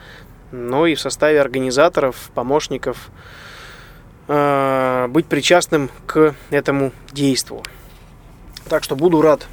но 0.50 0.86
и 0.86 0.96
в 0.96 1.00
составе 1.00 1.40
организаторов, 1.40 2.32
помощников, 2.34 3.10
э, 4.26 5.06
быть 5.08 5.26
причастным 5.26 5.88
к 6.06 6.34
этому 6.50 6.90
действу. 7.12 7.62
Так 8.68 8.82
что 8.82 8.96
буду 8.96 9.22
рад 9.22 9.46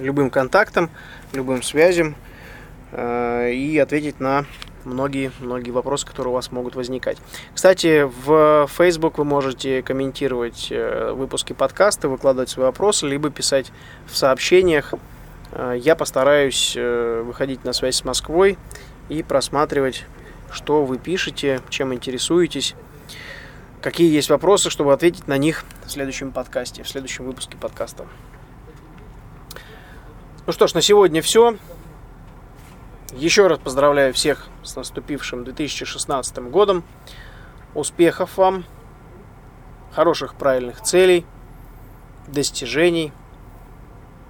любым 0.00 0.28
контактам, 0.28 0.90
любым 1.32 1.62
связям 1.62 2.16
э, 2.90 3.52
и 3.52 3.78
ответить 3.78 4.18
на 4.18 4.44
многие-многие 4.84 5.70
вопросы, 5.70 6.04
которые 6.04 6.32
у 6.32 6.34
вас 6.34 6.50
могут 6.50 6.74
возникать. 6.74 7.18
Кстати, 7.54 8.02
в 8.26 8.68
Facebook 8.76 9.18
вы 9.18 9.24
можете 9.24 9.82
комментировать 9.82 10.66
э, 10.72 11.12
выпуски 11.12 11.52
подкаста, 11.52 12.08
выкладывать 12.08 12.50
свои 12.50 12.66
вопросы, 12.66 13.06
либо 13.06 13.30
писать 13.30 13.70
в 14.06 14.16
сообщениях. 14.16 14.94
Э, 15.52 15.74
я 15.78 15.94
постараюсь 15.94 16.74
э, 16.76 17.22
выходить 17.22 17.64
на 17.64 17.72
связь 17.72 17.96
с 17.96 18.04
Москвой 18.04 18.58
и 19.08 19.22
просматривать 19.22 20.04
что 20.52 20.84
вы 20.84 20.98
пишете, 20.98 21.60
чем 21.70 21.94
интересуетесь, 21.94 22.74
какие 23.80 24.12
есть 24.12 24.30
вопросы, 24.30 24.70
чтобы 24.70 24.92
ответить 24.92 25.26
на 25.26 25.38
них 25.38 25.64
в 25.84 25.90
следующем 25.90 26.30
подкасте, 26.30 26.82
в 26.82 26.88
следующем 26.88 27.24
выпуске 27.24 27.56
подкаста. 27.56 28.06
Ну 30.46 30.52
что 30.52 30.66
ж, 30.66 30.74
на 30.74 30.82
сегодня 30.82 31.22
все. 31.22 31.56
Еще 33.12 33.46
раз 33.46 33.58
поздравляю 33.58 34.12
всех 34.12 34.48
с 34.62 34.76
наступившим 34.76 35.44
2016 35.44 36.38
годом. 36.50 36.84
Успехов 37.74 38.36
вам, 38.36 38.64
хороших 39.92 40.34
правильных 40.34 40.82
целей, 40.82 41.24
достижений. 42.26 43.12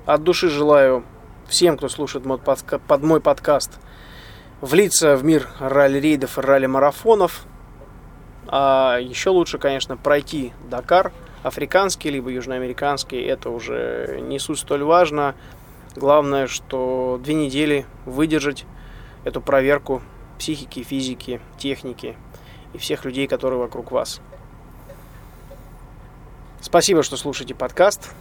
От 0.07 0.23
души 0.23 0.49
желаю 0.49 1.05
всем, 1.53 1.77
кто 1.77 1.91
слушает 1.91 2.25
мой 2.25 2.39
под 2.39 3.03
мой 3.03 3.21
подкаст, 3.21 3.79
влиться 4.63 5.17
в 5.17 5.23
мир 5.23 5.51
ралли-рейдов 5.61 6.39
и 6.39 6.41
ралли-марафонов. 6.41 7.43
А 8.49 8.97
еще 8.99 9.31
лучше, 9.31 9.59
конечно, 9.59 9.99
пройти 9.99 10.55
Дакар, 10.71 11.13
африканский 11.43 12.11
либо 12.11 12.31
южноамериканский. 12.31 13.23
Это 13.23 13.51
уже 13.51 14.21
не 14.23 14.39
суть 14.39 14.61
столь 14.61 14.83
важно. 14.83 15.35
Главное, 15.95 16.47
что 16.47 17.21
две 17.23 17.35
недели 17.35 17.85
выдержать 18.07 18.65
эту 19.25 19.43
проверку 19.43 20.01
психики, 20.39 20.83
физики, 20.83 21.39
техники 21.59 22.17
и 22.73 22.79
всех 22.79 23.05
людей, 23.05 23.27
которые 23.29 23.61
вокруг 23.61 23.93
вас. 23.93 24.23
Спасибо, 26.63 27.03
что 27.03 27.19
слушаете 27.19 27.55
подкаст. 27.55 28.15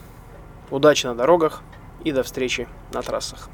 Удачи 0.69 1.05
на 1.05 1.15
дорогах 1.15 1.63
и 2.03 2.11
до 2.11 2.23
встречи 2.23 2.67
на 2.93 3.01
трассах. 3.01 3.49